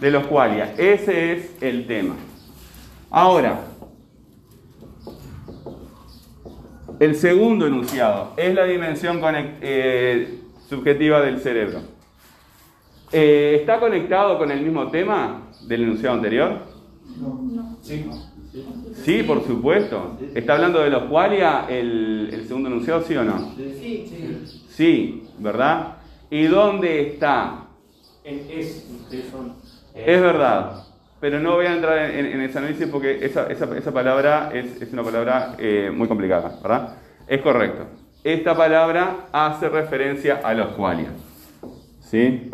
de 0.00 0.10
los 0.10 0.26
qualia. 0.26 0.74
Ese 0.76 1.32
es 1.32 1.62
el 1.62 1.86
tema. 1.86 2.16
Ahora, 3.10 3.60
el 6.98 7.14
segundo 7.14 7.66
enunciado 7.66 8.32
es 8.36 8.54
la 8.54 8.64
dimensión 8.64 9.20
eh, 9.60 10.40
subjetiva 10.68 11.20
del 11.20 11.40
cerebro. 11.40 11.82
Eh, 13.12 13.58
¿Está 13.60 13.78
conectado 13.78 14.38
con 14.38 14.50
el 14.50 14.62
mismo 14.62 14.90
tema 14.90 15.42
del 15.68 15.84
enunciado 15.84 16.16
anterior? 16.16 16.62
Sí. 17.82 18.06
Sí, 19.04 19.22
por 19.22 19.44
supuesto. 19.46 20.16
¿Está 20.34 20.54
hablando 20.54 20.80
de 20.80 20.90
los 20.90 21.04
qualia 21.04 21.66
el, 21.68 22.30
el 22.32 22.46
segundo 22.46 22.68
enunciado, 22.68 23.02
sí 23.02 23.16
o 23.16 23.24
no? 23.24 23.52
Sí, 24.68 25.22
¿verdad? 25.38 25.94
¿Y 26.30 26.44
dónde 26.46 27.08
está? 27.12 27.66
En 28.24 28.46
es, 28.50 28.84
son. 29.30 29.54
Es 29.94 30.20
verdad, 30.20 30.84
pero 31.20 31.38
no 31.40 31.54
voy 31.54 31.66
a 31.66 31.74
entrar 31.74 32.10
en, 32.10 32.26
en 32.26 32.40
ese 32.42 32.58
análisis 32.58 32.86
porque 32.88 33.24
esa, 33.24 33.46
esa- 33.46 33.76
esa 33.78 33.92
palabra 33.92 34.50
es, 34.52 34.82
es 34.82 34.92
una 34.92 35.02
palabra 35.02 35.54
eh, 35.58 35.90
muy 35.94 36.06
complicada, 36.08 36.58
¿verdad? 36.62 36.96
Es 37.26 37.40
correcto. 37.42 37.84
Esta 38.24 38.56
palabra 38.56 39.26
hace 39.32 39.68
referencia 39.68 40.40
a 40.42 40.52
los 40.52 40.68
qualia. 40.74 41.08
¿Sí? 42.00 42.50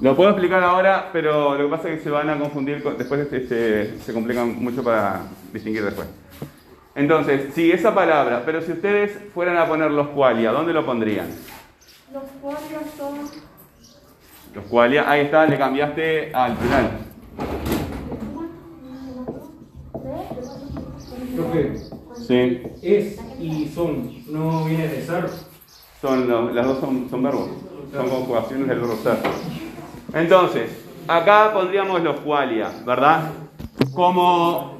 Lo 0.00 0.14
puedo 0.14 0.30
explicar 0.30 0.62
ahora, 0.62 1.10
pero 1.12 1.56
lo 1.56 1.64
que 1.64 1.70
pasa 1.76 1.88
es 1.90 1.98
que 1.98 2.04
se 2.04 2.10
van 2.10 2.30
a 2.30 2.38
confundir, 2.38 2.82
con- 2.82 2.96
después 2.96 3.20
este, 3.20 3.38
este, 3.38 3.98
se 4.00 4.12
complican 4.12 4.54
mucho 4.62 4.82
para 4.84 5.22
distinguir 5.52 5.84
después. 5.84 6.06
Entonces, 6.94 7.52
sí, 7.54 7.70
esa 7.72 7.94
palabra, 7.94 8.42
pero 8.46 8.60
si 8.62 8.72
ustedes 8.72 9.16
fueran 9.34 9.56
a 9.56 9.66
poner 9.66 9.90
los 9.90 10.08
qualia, 10.08 10.52
¿dónde 10.52 10.72
lo 10.72 10.84
pondrían? 10.86 11.26
Los 12.12 12.22
cualios 12.40 12.82
son. 12.96 13.18
Los 14.54 14.64
qualia, 14.66 15.10
ahí 15.10 15.22
está, 15.22 15.46
le 15.46 15.58
cambiaste 15.58 16.32
al 16.34 16.54
plural. 16.56 16.90
Profe, 21.36 21.74
Sí, 22.26 22.62
es 22.82 23.16
y 23.40 23.68
son, 23.74 24.12
no 24.32 24.64
viene 24.64 24.88
de 24.88 25.02
ser. 25.04 25.28
son 26.00 26.28
los- 26.28 26.52
las 26.54 26.66
dos 26.66 26.80
son, 26.80 27.08
son 27.10 27.22
verbos, 27.22 27.48
son 27.92 28.08
conjugaciones 28.08 28.68
del 28.68 28.80
verbo 28.80 28.96
ser. 28.96 29.18
Entonces, 30.14 30.70
acá 31.06 31.52
pondríamos 31.52 32.02
los 32.02 32.20
qualia, 32.20 32.70
¿verdad? 32.86 33.30
Como 33.94 34.78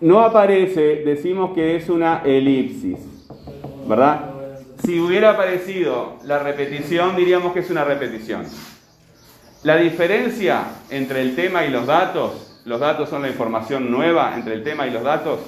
no 0.00 0.20
aparece, 0.20 1.02
decimos 1.04 1.54
que 1.54 1.76
es 1.76 1.88
una 1.88 2.22
elipsis, 2.24 2.98
¿verdad? 3.86 4.30
Si 4.84 5.00
hubiera 5.00 5.30
aparecido 5.30 6.16
la 6.24 6.38
repetición, 6.38 7.16
diríamos 7.16 7.52
que 7.54 7.60
es 7.60 7.70
una 7.70 7.84
repetición. 7.84 8.44
La 9.62 9.76
diferencia 9.76 10.64
entre 10.90 11.22
el 11.22 11.34
tema 11.34 11.64
y 11.64 11.70
los 11.70 11.86
datos, 11.86 12.60
los 12.66 12.78
datos 12.78 13.08
son 13.08 13.22
la 13.22 13.28
información 13.28 13.90
nueva 13.90 14.34
entre 14.36 14.54
el 14.54 14.62
tema 14.62 14.86
y 14.86 14.90
los 14.90 15.02
datos, 15.02 15.40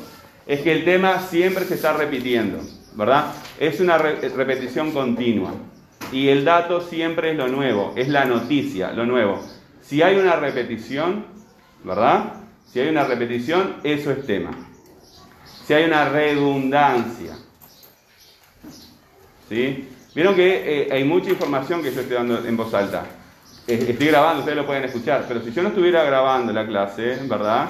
es 0.46 0.60
que 0.62 0.72
el 0.72 0.84
tema 0.84 1.20
siempre 1.20 1.64
se 1.64 1.74
está 1.74 1.92
repitiendo, 1.92 2.58
¿verdad? 2.94 3.32
Es 3.60 3.80
una 3.80 3.98
re- 3.98 4.28
repetición 4.30 4.92
continua. 4.92 5.52
Y 6.12 6.28
el 6.28 6.44
dato 6.44 6.80
siempre 6.80 7.32
es 7.32 7.36
lo 7.36 7.48
nuevo, 7.48 7.92
es 7.96 8.08
la 8.08 8.24
noticia, 8.24 8.92
lo 8.92 9.04
nuevo. 9.04 9.42
Si 9.82 10.02
hay 10.02 10.16
una 10.16 10.36
repetición, 10.36 11.26
¿verdad? 11.84 12.34
Si 12.72 12.80
hay 12.80 12.88
una 12.88 13.04
repetición, 13.04 13.76
eso 13.82 14.10
es 14.10 14.26
tema. 14.26 14.50
Si 15.66 15.74
hay 15.74 15.84
una 15.84 16.08
redundancia, 16.08 17.36
¿sí? 19.48 19.88
Vieron 20.14 20.34
que 20.34 20.82
eh, 20.82 20.88
hay 20.90 21.04
mucha 21.04 21.30
información 21.30 21.82
que 21.82 21.92
yo 21.92 22.00
estoy 22.00 22.16
dando 22.16 22.44
en 22.44 22.56
voz 22.56 22.72
alta. 22.74 23.04
Estoy 23.66 24.06
grabando, 24.06 24.40
ustedes 24.40 24.56
lo 24.56 24.66
pueden 24.66 24.84
escuchar, 24.84 25.26
pero 25.28 25.42
si 25.42 25.52
yo 25.52 25.62
no 25.62 25.68
estuviera 25.68 26.02
grabando 26.04 26.52
la 26.54 26.66
clase, 26.66 27.18
¿verdad? 27.24 27.68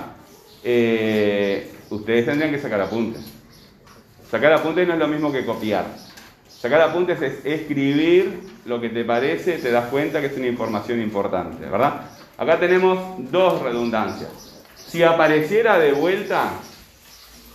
Eh, 0.63 1.73
ustedes 1.91 2.25
tendrían 2.25 2.53
que 2.53 2.61
sacar 2.61 2.81
apuntes. 2.81 3.23
Sacar 4.31 4.53
apuntes 4.53 4.87
no 4.87 4.95
es 4.95 4.99
lo 4.99 5.09
mismo 5.09 5.33
que 5.33 5.45
copiar. 5.45 5.87
Sacar 6.61 6.81
apuntes 6.81 7.23
es 7.23 7.47
escribir 7.47 8.41
lo 8.67 8.81
que 8.81 8.89
te 8.89 9.05
parece, 9.05 9.59
te 9.59 9.71
das 9.71 9.87
cuenta 9.91 10.21
que 10.21 10.27
es 10.27 10.37
una 10.37 10.49
información 10.49 11.01
importante, 11.01 11.65
¿verdad? 11.65 12.01
Acá 12.37 12.59
tenemos 12.59 12.99
dos 13.31 13.63
redundancias. 13.63 14.65
Si 14.75 15.05
apareciera 15.05 15.79
de 15.79 15.93
vuelta, 15.93 16.51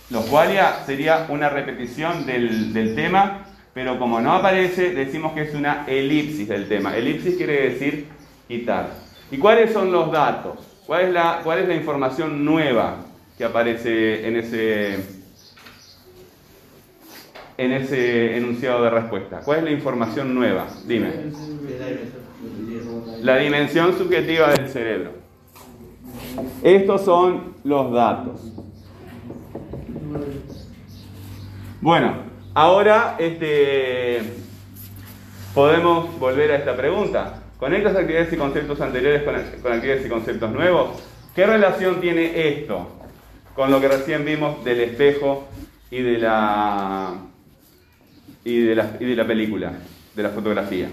los 0.08 0.24
qualia 0.24 0.76
sería 0.86 1.26
una 1.28 1.50
repetición 1.50 2.24
del, 2.24 2.72
del 2.72 2.94
tema, 2.94 3.44
pero 3.74 3.98
como 3.98 4.22
no 4.22 4.32
aparece, 4.32 4.94
decimos 4.94 5.34
que 5.34 5.42
es 5.42 5.54
una 5.54 5.84
elipsis 5.86 6.48
del 6.48 6.66
tema. 6.66 6.96
Elipsis 6.96 7.36
quiere 7.36 7.72
decir 7.72 8.06
quitar. 8.48 8.88
¿Y 9.30 9.36
cuáles 9.36 9.70
son 9.70 9.92
los 9.92 10.10
datos? 10.12 10.60
¿Cuál 10.86 11.02
es 11.02 11.12
la, 11.12 11.40
cuál 11.44 11.58
es 11.58 11.68
la 11.68 11.74
información 11.74 12.42
nueva 12.42 13.04
que 13.36 13.44
aparece 13.44 14.26
en 14.26 14.36
ese, 14.36 14.98
en 17.56 17.72
ese 17.72 18.36
enunciado 18.36 18.82
de 18.84 18.90
respuesta? 18.90 19.40
¿Cuál 19.44 19.58
es 19.58 19.64
la 19.64 19.70
información 19.70 20.34
nueva? 20.34 20.66
Dime. 20.86 21.12
La 23.22 23.38
dimensión 23.38 23.96
subjetiva 23.96 24.52
del 24.52 24.68
cerebro. 24.68 25.10
Estos 26.62 27.04
son 27.04 27.54
los 27.64 27.92
datos. 27.92 28.52
Bueno, 31.80 32.14
ahora 32.54 33.16
este, 33.18 34.20
podemos 35.54 36.18
volver 36.18 36.52
a 36.52 36.56
esta 36.56 36.76
pregunta. 36.76 37.42
¿Conectas 37.58 37.96
actividades 37.96 38.32
y 38.32 38.36
conceptos 38.36 38.80
anteriores 38.80 39.22
con, 39.22 39.34
con 39.62 39.72
actividades 39.72 40.06
y 40.06 40.08
conceptos 40.08 40.50
nuevos? 40.50 41.02
¿Qué 41.34 41.46
relación 41.46 42.00
tiene 42.00 42.48
esto 42.48 42.88
con 43.54 43.70
lo 43.70 43.80
que 43.80 43.88
recién 43.88 44.24
vimos 44.24 44.64
del 44.64 44.80
espejo 44.80 45.46
y 45.90 46.02
de 46.02 46.18
la, 46.18 47.14
y 48.44 48.60
de 48.60 48.74
la, 48.74 49.26
película, 49.26 49.72
de 50.14 50.22
la 50.22 50.28
fotografía? 50.30 50.88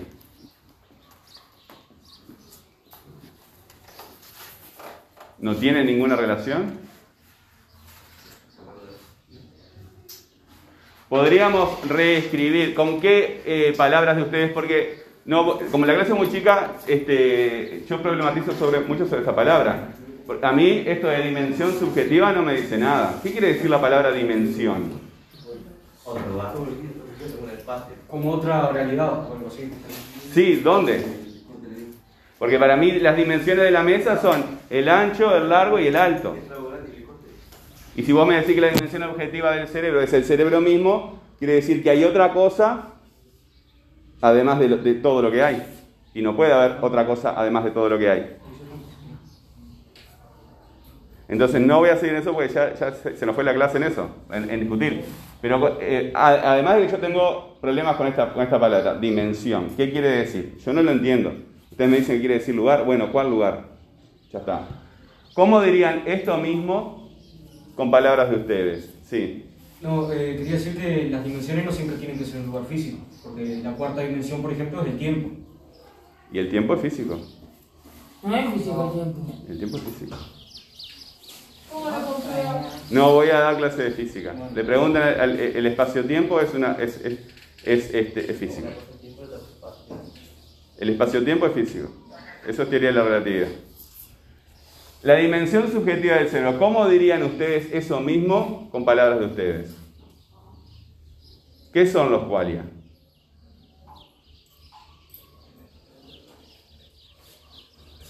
¿No 5.39 5.55
tiene 5.55 5.83
ninguna 5.83 6.15
relación? 6.15 6.79
Podríamos 11.09 11.85
reescribir, 11.89 12.73
¿con 12.73 13.01
qué 13.01 13.41
eh, 13.45 13.73
palabras 13.75 14.15
de 14.15 14.23
ustedes? 14.23 14.51
Porque 14.53 15.03
no, 15.25 15.59
como 15.71 15.85
la 15.85 15.93
clase 15.95 16.13
es 16.13 16.17
muy 16.17 16.31
chica, 16.31 16.73
este, 16.87 17.83
yo 17.87 18.01
problematizo 18.01 18.53
sobre, 18.53 18.79
mucho 18.79 19.05
sobre 19.05 19.21
esa 19.21 19.35
palabra. 19.35 19.89
A 20.41 20.51
mí 20.53 20.83
esto 20.85 21.07
de 21.07 21.23
dimensión 21.23 21.77
subjetiva 21.77 22.31
no 22.31 22.43
me 22.43 22.55
dice 22.55 22.77
nada. 22.77 23.19
¿Qué 23.21 23.31
quiere 23.31 23.53
decir 23.53 23.69
la 23.69 23.81
palabra 23.81 24.11
dimensión? 24.11 25.01
Otro 26.05 27.00
espacio. 27.61 27.95
Como 28.07 28.31
otra 28.31 28.69
realidad 28.69 29.07
o 29.29 29.33
algo 29.33 29.47
así. 29.47 29.71
Sí, 30.33 30.55
¿dónde? 30.57 31.03
Porque 32.37 32.57
para 32.57 32.75
mí 32.75 32.91
las 32.93 33.15
dimensiones 33.15 33.63
de 33.65 33.71
la 33.71 33.83
mesa 33.83 34.19
son 34.19 34.43
el 34.69 34.89
ancho, 34.89 35.35
el 35.35 35.47
largo 35.49 35.79
y 35.79 35.87
el 35.87 35.95
alto. 35.95 36.35
Y 37.95 38.03
si 38.03 38.11
vos 38.13 38.27
me 38.27 38.35
decís 38.35 38.55
que 38.55 38.61
la 38.61 38.69
dimensión 38.69 39.03
objetiva 39.03 39.51
del 39.51 39.67
cerebro 39.67 40.01
es 40.01 40.11
el 40.13 40.23
cerebro 40.23 40.59
mismo, 40.61 41.19
quiere 41.39 41.53
decir 41.55 41.83
que 41.83 41.89
hay 41.89 42.03
otra 42.03 42.33
cosa 42.33 42.87
además 44.21 44.59
de, 44.59 44.69
lo- 44.69 44.77
de 44.77 44.93
todo 44.95 45.21
lo 45.21 45.31
que 45.31 45.43
hay. 45.43 45.61
Y 46.13 46.21
no 46.21 46.35
puede 46.35 46.53
haber 46.53 46.77
otra 46.81 47.05
cosa 47.05 47.33
además 47.37 47.63
de 47.65 47.71
todo 47.71 47.89
lo 47.89 47.99
que 47.99 48.09
hay. 48.09 48.37
Entonces 51.27 51.61
no 51.61 51.79
voy 51.79 51.89
a 51.89 51.95
seguir 51.97 52.15
en 52.15 52.21
eso 52.21 52.33
porque 52.33 52.51
ya, 52.53 52.73
ya 52.73 52.91
se 52.93 53.15
se 53.15 53.25
nos 53.25 53.35
fue 53.35 53.43
la 53.43 53.53
clase 53.53 53.77
en 53.77 53.83
eso, 53.83 54.09
en, 54.31 54.49
en 54.49 54.59
discutir. 54.59 55.03
Pero 55.41 55.79
eh, 55.81 56.11
a- 56.13 56.53
además 56.53 56.77
de 56.77 56.85
que 56.85 56.91
yo 56.91 56.97
tengo 56.99 57.57
problemas 57.59 57.95
con 57.95 58.07
esta, 58.07 58.33
con 58.33 58.43
esta 58.43 58.59
palabra, 58.59 58.95
dimensión. 58.99 59.69
¿Qué 59.75 59.91
quiere 59.91 60.09
decir? 60.09 60.57
Yo 60.63 60.73
no 60.73 60.83
lo 60.83 60.91
entiendo. 60.91 61.33
Ustedes 61.71 61.89
me 61.89 61.97
dicen 61.97 62.15
que 62.15 62.19
quiere 62.21 62.35
decir 62.35 62.53
lugar. 62.55 62.85
Bueno, 62.85 63.11
¿cuál 63.11 63.29
lugar? 63.29 63.69
Ya 64.31 64.39
está. 64.39 64.67
¿Cómo 65.33 65.61
dirían 65.61 66.03
esto 66.05 66.37
mismo 66.37 67.09
con 67.75 67.89
palabras 67.89 68.29
de 68.29 68.35
ustedes? 68.37 68.93
Sí. 69.03 69.45
No, 69.81 70.11
eh, 70.11 70.35
quería 70.37 70.53
decir 70.53 70.77
que 70.77 71.09
las 71.09 71.23
dimensiones 71.23 71.65
no 71.65 71.71
siempre 71.71 71.97
tienen 71.97 72.17
que 72.19 72.25
ser 72.25 72.41
un 72.41 72.47
lugar 72.47 72.65
físico, 72.65 72.99
porque 73.23 73.61
la 73.63 73.71
cuarta 73.73 74.01
dimensión, 74.01 74.41
por 74.43 74.51
ejemplo, 74.51 74.81
es 74.81 74.87
el 74.89 74.97
tiempo. 74.99 75.29
Y 76.31 76.37
el 76.37 76.49
tiempo 76.49 76.75
es 76.75 76.81
físico. 76.81 77.19
No 78.23 78.35
es 78.35 78.53
físico 78.53 78.85
el 78.85 78.91
tiempo. 79.13 79.33
El 79.49 79.57
tiempo 79.57 79.77
es 79.77 79.83
físico. 79.83 80.17
No 82.89 83.13
voy 83.13 83.29
a 83.29 83.39
dar 83.39 83.57
clase 83.57 83.83
de 83.83 83.91
física. 83.91 84.33
Le 84.53 84.63
preguntan, 84.63 85.03
al- 85.19 85.39
el 85.39 85.65
espacio-tiempo 85.65 86.39
es, 86.41 86.53
una, 86.53 86.73
es, 86.73 86.97
es, 87.03 87.19
es, 87.63 87.93
este, 87.93 88.31
es 88.31 88.37
físico. 88.37 88.67
El 90.77 90.89
espacio-tiempo 90.89 91.45
es 91.45 91.53
físico. 91.53 91.89
Eso 92.47 92.63
es 92.63 92.69
teoría 92.69 92.89
de 92.89 92.95
la 92.95 93.03
relatividad. 93.03 93.47
La 95.03 95.15
dimensión 95.15 95.71
subjetiva 95.71 96.15
del 96.15 96.29
cerebro. 96.29 96.59
¿Cómo 96.59 96.87
dirían 96.87 97.23
ustedes 97.23 97.71
eso 97.73 97.99
mismo 98.01 98.69
con 98.71 98.83
palabras 98.85 99.19
de 99.19 99.25
ustedes? 99.25 99.75
¿Qué 101.73 101.87
son 101.87 102.11
los 102.11 102.25
qualia? 102.25 102.65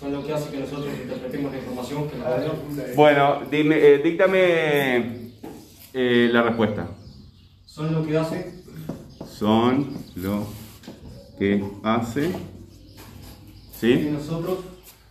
Son 0.01 0.11
lo 0.13 0.25
que 0.25 0.33
hace 0.33 0.49
que 0.49 0.57
nosotros 0.57 0.87
interpretemos 0.99 1.51
la 1.51 1.57
información 1.59 2.09
que 2.09 2.17
nos 2.17 2.27
rodea. 2.27 2.95
Bueno, 2.95 3.41
dime, 3.51 3.75
eh, 3.77 3.97
díctame 3.99 5.31
eh, 5.93 6.29
la 6.31 6.41
respuesta. 6.41 6.87
Son 7.67 7.93
lo 7.93 8.03
que 8.05 8.17
hace 8.17 8.63
Son 9.29 9.93
lo 10.15 10.47
que 11.37 11.63
hace, 11.83 12.31
que 12.31 12.37
¿sí? 13.79 14.09
nosotros 14.11 14.59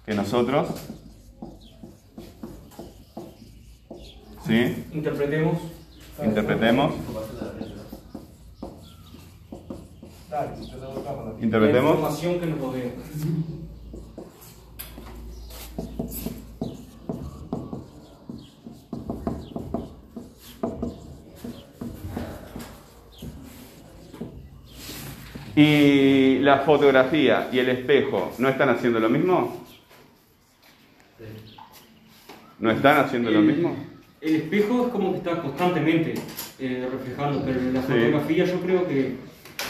Que 0.05 0.15
nosotros, 0.15 0.69
¿sí? 4.47 4.85
interpretemos 4.93 5.59
Interpretemos, 6.23 6.93
Dale, 10.29 10.51
poner. 10.51 11.37
la 11.39 11.45
interpretemos. 11.45 11.91
información 11.95 12.41
que 12.41 12.47
nos 12.47 12.59
rodea. 12.61 12.91
¿Y 25.61 26.39
la 26.39 26.61
fotografía 26.61 27.51
y 27.53 27.59
el 27.59 27.69
espejo 27.69 28.33
no 28.39 28.49
están 28.49 28.71
haciendo 28.71 28.99
lo 28.99 29.11
mismo? 29.11 29.63
¿No 32.59 32.71
están 32.71 33.05
haciendo 33.05 33.31
lo 33.31 33.43
mismo? 33.43 33.77
El 34.23 34.37
espejo 34.37 34.87
es 34.87 34.93
como 34.93 35.13
que 35.13 35.19
está 35.19 35.43
constantemente 35.43 36.15
eh, 36.59 36.89
reflejando, 36.91 37.45
pero 37.45 37.61
la 37.73 37.81
Sí. 37.83 37.89
fotografía 37.89 38.45
yo 38.47 38.61
creo 38.61 38.89
que 38.89 39.17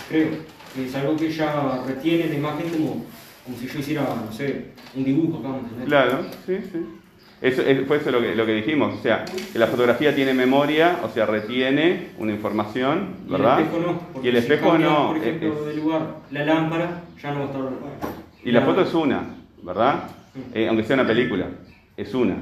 creo 0.09 0.29
que 0.75 0.85
es 0.87 0.95
algo 0.95 1.17
que 1.17 1.27
ella 1.27 1.83
retiene 1.85 2.29
la 2.29 2.35
imagen 2.37 2.69
como, 2.71 3.05
como 3.45 3.57
si 3.59 3.67
yo 3.67 3.79
hiciera, 3.81 4.03
no 4.03 4.33
sé, 4.33 4.67
un 4.95 5.03
dibujo 5.05 5.39
acá, 5.39 5.49
¿me 5.49 5.59
entendés? 5.59 5.87
Claro, 5.89 6.25
sí, 6.47 6.57
sí. 6.71 6.79
Eso, 7.43 7.63
es- 7.63 7.87
fue 7.87 7.97
eso 7.97 8.11
lo 8.11 8.21
que, 8.21 8.35
lo 8.35 8.45
que 8.45 8.53
dijimos, 8.55 8.99
o 8.99 9.03
sea, 9.03 9.25
que 9.25 9.59
la 9.59 9.67
fotografía 9.67 10.15
tiene 10.15 10.35
memoria, 10.35 10.99
o 11.03 11.09
sea, 11.09 11.25
retiene 11.25 12.09
una 12.19 12.33
información, 12.33 13.15
Y 13.27 13.33
¿verdad? 13.33 13.61
el 13.61 13.65
espejo 13.67 13.79
no. 13.87 14.01
porque 14.13 14.29
Y 14.29 14.31
el 14.31 14.37
si 14.37 14.41
espejo 14.53 14.69
cambia, 14.71 14.87
no. 14.89 15.07
Por 15.09 15.17
es- 15.17 15.23
ejemplo, 15.25 15.55
es- 15.61 15.67
de 15.67 15.75
lugar, 15.83 16.03
la 16.31 16.45
lámpara 16.45 17.03
ya 17.23 17.31
no 17.33 17.39
va 17.41 17.45
a 17.45 17.49
estar. 17.49 17.61
y 18.45 18.53
la 18.53 18.61
foto 18.63 18.83
es 18.83 18.93
una, 18.95 19.23
¿verdad? 19.63 20.05
Eh, 20.55 20.69
aunque 20.69 20.85
sea 20.85 20.95
una 20.95 21.07
película, 21.07 21.47
es 21.97 22.13
una. 22.15 22.37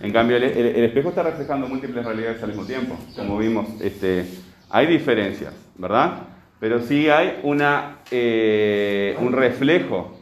En 0.00 0.12
cambio, 0.12 0.38
el, 0.38 0.44
el- 0.44 0.66
el 0.76 0.84
espejo 0.84 1.10
está 1.10 1.22
reflejando 1.22 1.68
múltiples 1.68 2.02
realidades 2.04 2.42
al 2.42 2.48
mismo 2.48 2.64
tiempo, 2.64 2.96
como 3.14 3.36
vimos. 3.38 3.66
Este, 3.82 4.24
hay 4.70 4.86
diferencias, 4.86 5.52
¿verdad? 5.76 6.20
Pero 6.58 6.80
sí 6.80 7.10
hay 7.10 7.40
una, 7.42 7.98
eh, 8.10 9.14
un 9.20 9.32
reflejo 9.32 10.18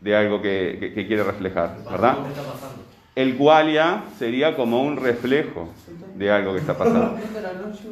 de 0.00 0.16
algo 0.16 0.40
que, 0.40 0.78
que- 0.80 0.92
que 0.94 1.06
quiere 1.06 1.22
reflejar, 1.22 1.76
¿verdad? 1.90 2.16
El 3.16 3.36
qualia 3.38 4.04
sería 4.18 4.54
como 4.54 4.82
un 4.82 4.96
reflejo 4.98 5.70
de 6.16 6.30
algo 6.30 6.52
que 6.52 6.60
está 6.60 6.76
pasando, 6.76 7.16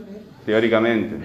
teóricamente. 0.46 1.16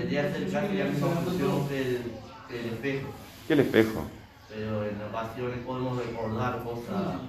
¿Qué 3.47 3.53
el 3.53 3.59
espejo? 3.61 4.03
pero 4.49 4.83
en 4.83 4.97
ocasiones 5.09 5.59
podemos 5.65 5.97
recordar 6.03 6.63
cosas 6.63 7.21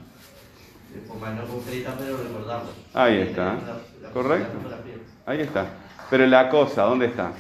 de 0.95 1.01
forma 1.07 1.31
no 1.33 1.45
concreta, 1.45 1.95
pero 1.99 2.17
recordarlas. 2.17 2.73
Ahí 2.95 3.19
está. 3.19 3.59
Correcto. 4.13 4.59
Ahí 5.27 5.41
está. 5.41 5.67
Pero 6.09 6.27
la 6.27 6.49
cosa, 6.49 6.83
¿dónde 6.85 7.07
está? 7.07 7.33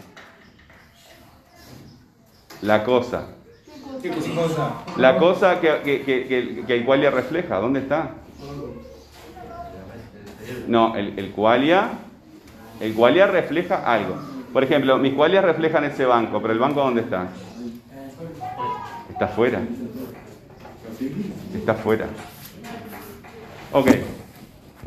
La 2.62 2.84
cosa. 2.84 3.28
¿Qué 4.02 4.10
cosa? 4.10 4.74
La 4.96 5.16
cosa 5.18 5.60
que, 5.60 5.80
que, 5.82 6.02
que, 6.02 6.26
que- 6.26 6.64
que 6.66 6.74
el 6.74 6.84
qualia 6.84 7.10
refleja, 7.10 7.56
¿dónde 7.58 7.80
está? 7.80 8.10
No, 10.66 10.96
el, 10.96 11.18
el 11.18 11.30
qualia, 11.30 11.90
el 12.80 12.94
qualia 12.94 13.26
refleja 13.26 13.76
algo. 13.76 14.16
Por 14.52 14.64
ejemplo, 14.64 14.98
mis 14.98 15.14
qualias 15.14 15.44
reflejan 15.44 15.84
ese 15.84 16.04
banco, 16.04 16.40
pero 16.40 16.52
el 16.52 16.58
banco 16.58 16.80
¿dónde 16.80 17.02
está? 17.02 17.28
Está 19.10 19.26
afuera. 19.26 19.60
Está 21.54 21.72
afuera. 21.72 22.06
Ok. 23.72 23.88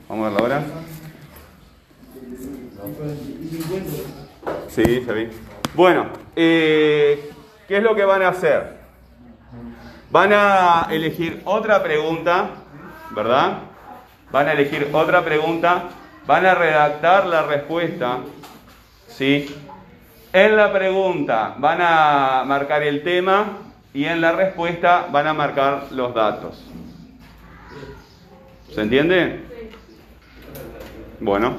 Vamos 0.10 0.26
a 0.26 0.30
verla 0.30 0.40
ahora. 0.40 0.64
Sí, 4.68 4.84
vi. 4.84 5.30
Bueno, 5.76 6.08
eh, 6.36 7.32
¿qué 7.68 7.78
es 7.78 7.84
lo 7.84 7.96
que 7.96 8.04
van 8.04 8.22
a 8.22 8.30
hacer? 8.30 8.78
Van 10.12 10.32
a 10.34 10.88
elegir 10.92 11.42
otra 11.46 11.82
pregunta, 11.82 12.50
¿verdad? 13.12 13.60
Van 14.34 14.48
a 14.48 14.54
elegir 14.54 14.90
otra 14.92 15.24
pregunta, 15.24 15.90
van 16.26 16.44
a 16.48 16.56
redactar 16.56 17.28
la 17.28 17.44
respuesta, 17.44 18.18
¿sí? 19.08 19.56
En 20.34 20.58
la 20.58 20.74
pregunta 20.74 21.54
van 21.60 21.78
a 21.80 22.44
marcar 22.44 22.82
el 22.82 23.04
tema 23.04 23.60
y 23.94 24.06
en 24.06 24.20
la 24.22 24.32
respuesta 24.32 25.06
van 25.12 25.28
a 25.28 25.36
marcar 25.36 25.84
los 25.92 26.16
datos. 26.16 26.66
¿Se 28.74 28.82
entiende? 28.82 29.44
Bueno. 31.20 31.58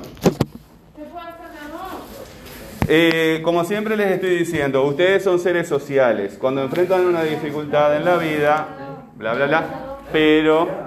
Eh, 2.88 3.40
como 3.44 3.62
siempre 3.64 3.96
les 3.96 4.10
estoy 4.10 4.36
diciendo, 4.36 4.82
ustedes 4.82 5.22
son 5.22 5.38
seres 5.38 5.68
sociales. 5.68 6.36
Cuando 6.40 6.64
enfrentan 6.64 7.06
una 7.06 7.22
dificultad 7.22 7.96
en 7.96 8.04
la 8.04 8.16
vida, 8.16 8.66
bla, 9.14 9.32
bla, 9.34 9.46
bla, 9.46 9.64
pero 10.12 10.83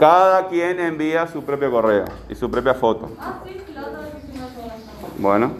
cada 0.00 0.48
quien 0.48 0.80
envía 0.80 1.26
su 1.26 1.44
propio 1.44 1.70
correo 1.70 2.06
y 2.28 2.34
su 2.34 2.50
propia 2.50 2.72
foto. 2.72 3.10
Ah. 3.20 3.42
Bueno, 5.18 5.52